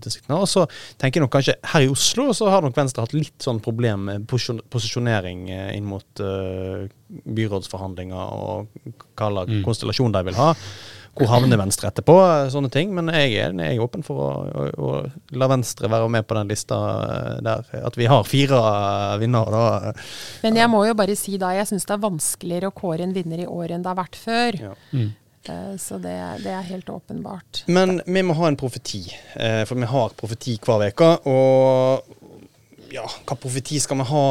[0.00, 0.38] distriktene.
[0.38, 0.66] Og så
[1.00, 4.06] tenker jeg nok kanskje her i Oslo så har nok Venstre hatt litt sånn problem
[4.08, 8.87] med posisjonering inn mot uh, byrådsforhandlinger og
[9.18, 9.64] hva slags Mm.
[9.66, 10.54] konstellasjon de vil ha.
[11.18, 12.14] Hvor havner Venstre etterpå?
[12.52, 12.92] Sånne ting.
[12.94, 14.90] Men jeg er, jeg er åpen for å, å, å
[15.34, 17.64] la Venstre være med på den lista eh, der.
[17.88, 18.60] At vi har fire
[19.18, 19.94] vinnere, da.
[20.44, 23.14] Men jeg må jo bare si da, jeg syns det er vanskeligere å kåre en
[23.16, 24.60] vinner i år enn det har vært før.
[24.68, 24.74] Ja.
[24.92, 25.08] Mm.
[25.48, 26.14] Eh, Så det,
[26.44, 27.64] det er helt åpenbart.
[27.66, 29.02] Men vi må ha en profeti,
[29.34, 31.10] eh, for vi har profeti hver uke.
[31.26, 32.14] Og
[32.94, 34.22] ja, hva profeti skal vi ha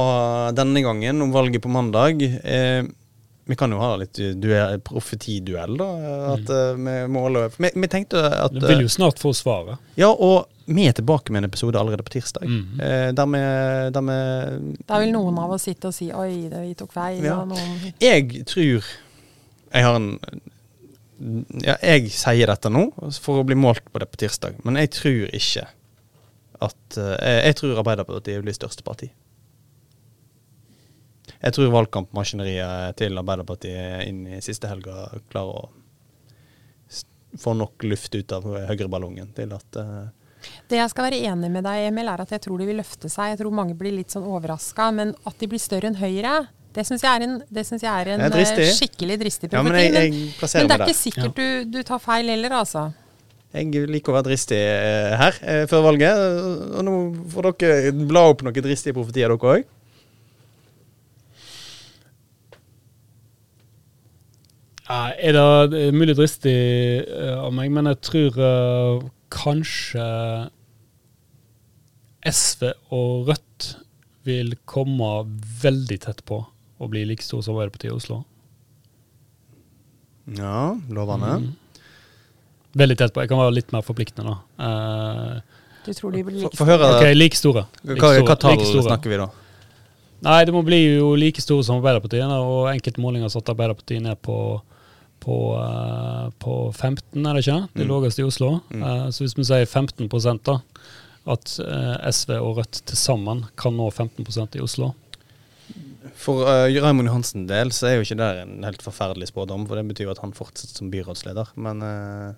[0.55, 2.23] denne gangen om valget på mandag?
[2.23, 2.87] Eh,
[3.47, 4.19] vi kan jo ha litt
[4.83, 5.87] profetiduell, da.
[6.33, 9.79] At eh, vi måler vi, vi tenkte at Du vil jo snart få svaret.
[9.95, 12.43] Ja, og vi er tilbake med en episode allerede på tirsdag.
[12.43, 12.79] Mm.
[12.83, 13.41] Eh, der vi,
[14.83, 17.39] der vil noen av oss sitte og si 'oi, det, vi tok feil', Ja.
[17.45, 18.83] noen Jeg tror
[19.73, 20.19] Jeg har en
[21.63, 22.91] Ja, jeg sier dette nå
[23.21, 25.67] for å bli målt på det på tirsdag, men jeg tror ikke
[26.61, 29.09] at eh, Jeg tror Arbeiderpartiet blir største parti.
[31.37, 35.65] Jeg tror valgkampmaskineriet til Arbeiderpartiet inn i siste helga klarer å
[37.37, 40.05] få nok luft ut av høyreballongen til at eh,
[40.69, 43.09] Det jeg skal være enig med deg, Emil, er at jeg tror de vil løfte
[43.11, 43.33] seg.
[43.33, 46.35] Jeg tror mange blir litt sånn overraska, men at de blir større enn Høyre,
[46.73, 48.65] det syns jeg er en, det synes jeg er en Det er dristig.
[48.67, 50.99] eh, skikkelig dristig Ja, men jeg, jeg, Men, men, det er ikke der.
[51.03, 52.83] sikkert du, du tar feil heller, altså.
[53.55, 55.33] Jeg liker å være dristig eh, her
[55.71, 56.13] før valget.
[56.77, 56.93] Og nå
[57.33, 59.65] får dere bla opp noen dristige profetier, dere òg.
[59.65, 59.73] Ja,
[64.95, 66.57] er det, det er mulig dristig
[67.03, 70.05] eh, av meg, men jeg tror eh, kanskje
[72.27, 73.67] SV og Rødt
[74.27, 75.11] vil komme
[75.63, 76.41] veldig tett på
[76.77, 78.21] å bli like stor som Arbeiderpartiet i Oslo.
[80.37, 81.37] Ja, lovende.
[81.41, 81.81] Mm.
[82.77, 83.23] Veldig tett på.
[83.23, 84.37] Jeg kan være litt mer forpliktende, da.
[84.59, 87.63] Uh, Du tror de blir like få høre OK, like store.
[87.83, 88.25] Like hva, store.
[88.27, 89.29] hva tall Like snakker vi da?
[90.27, 94.19] Nei, det må bli jo like store som Arbeiderpartiet, og enkelte målinger satte Arbeiderpartiet ned
[94.25, 94.37] på,
[95.27, 97.59] på, eh, på 15, er det ikke?
[97.75, 97.91] Det Mm.
[97.91, 98.61] laveste i Oslo.
[98.71, 98.83] Mm.
[98.83, 100.07] Eh, så hvis vi sier 15
[100.43, 100.61] da,
[101.27, 104.93] at eh, SV og Rødt til sammen kan nå 15% i Oslo
[106.15, 109.75] For uh, Raymond Johansen del så er jo ikke det en helt forferdelig spådom, for
[109.75, 112.33] det betyr jo at han fortsetter som byrådsleder, men uh,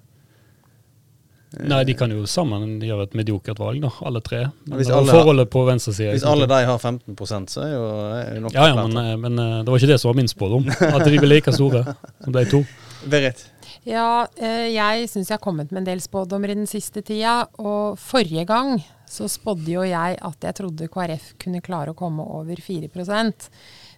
[1.58, 4.44] Nei, de kan jo sammen gjøre et mediokert valg, da, alle tre.
[4.68, 7.86] Men Hvis alle forholdet på venstresida Hvis alle de har 15% så er jo,
[8.20, 10.20] er jo nok Ja, ja, men, eh, men eh, det var ikke det som var
[10.22, 10.70] min spådom.
[10.70, 11.82] At de blir like store
[12.22, 12.62] som de to.
[13.10, 13.48] Berit.
[13.88, 17.48] Ja, eh, jeg syns jeg har kommet med en del spådommer i den siste tida.
[17.58, 18.78] Og forrige gang
[19.10, 22.94] så spådde jo jeg at jeg trodde KrF kunne klare å komme over 4 D-
[22.94, 23.38] eh,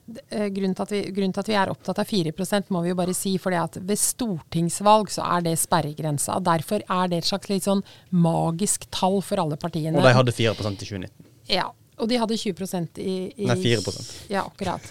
[0.08, 2.98] grunnen til, at vi, grunnen til at vi er opptatt av 4% må vi jo
[3.00, 6.40] bare si, for ved stortingsvalg så er det sperregrensa.
[6.44, 10.00] Derfor er det et slags litt sånn magisk tall for alle partiene.
[10.00, 11.30] Og de hadde 4% i 2019.
[11.52, 11.70] Ja,
[12.02, 14.82] og de hadde 20 i, i Nei, 4% Ja, akkurat.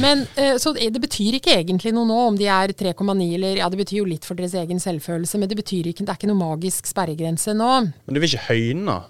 [0.00, 3.60] Men, eh, så det det betyr ikke egentlig noe nå om de er 3,9 eller
[3.60, 6.20] Ja, det betyr jo litt for deres egen selvfølelse, men det betyr ikke, det er
[6.20, 7.72] ikke noe magisk sperregrense nå.
[8.06, 9.00] Men du vil ikke høyne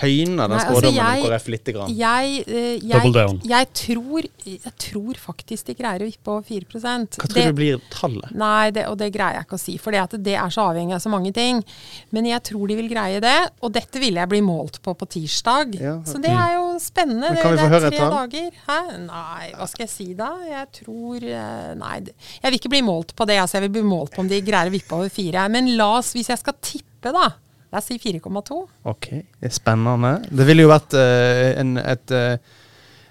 [0.00, 1.64] Høyne den altså, spådommen jeg- om KrF litt?
[1.74, 1.90] grann?
[1.96, 3.40] Jeg, eh, jeg, down.
[3.44, 7.52] jeg, tror, jeg tror faktisk de greier å vippe over 4 Hva tror Det- du
[7.52, 8.30] blir tallet?
[8.34, 11.00] Nei, det, og det greier jeg ikke å si, for det er så avhengig av
[11.00, 11.62] så mange ting.
[12.10, 15.06] Men jeg tror de vil greie det, og dette vil jeg bli målt på på
[15.08, 15.74] tirsdag.
[15.80, 15.98] Ja.
[16.04, 17.34] Så det er jo spennende.
[17.34, 18.50] Det, kan vi det få er tre dager.
[18.66, 18.80] Hæ?
[19.06, 20.30] Nei, hva skal jeg si da?
[20.48, 23.38] Jeg tror eh, Nei, jeg vil ikke bli målt på det.
[23.38, 25.48] Altså, jeg vil bli målt på om de greier å vippe over fire.
[25.50, 27.28] Men la oss, hvis jeg skal tippe, da
[27.70, 28.60] La oss si 4,2.
[28.90, 30.16] Ok, det er spennende.
[30.30, 32.34] Det ville jo vært uh, en, et, uh,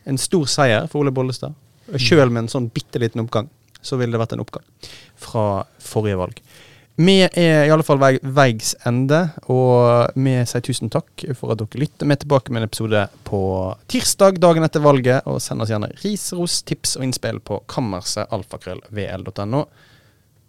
[0.09, 1.55] en stor seier for Ole Bollestad.
[1.95, 3.47] Sjøl med en sånn bitte liten oppgang,
[3.81, 4.65] så ville det vært en oppgang
[5.17, 5.45] fra
[5.81, 6.43] forrige valg.
[6.99, 11.61] Vi er i alle fall vei, veis ende, og vi sier tusen takk for at
[11.61, 12.03] dere lytter.
[12.03, 13.39] Vi er tilbake med en episode på
[13.87, 15.23] tirsdag, dagen etter valget.
[15.23, 19.63] Og send oss gjerne ris, ros, tips og innspill på kammersetalfakrøllvl.no.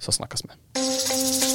[0.03, 1.50] Så snakkes vi.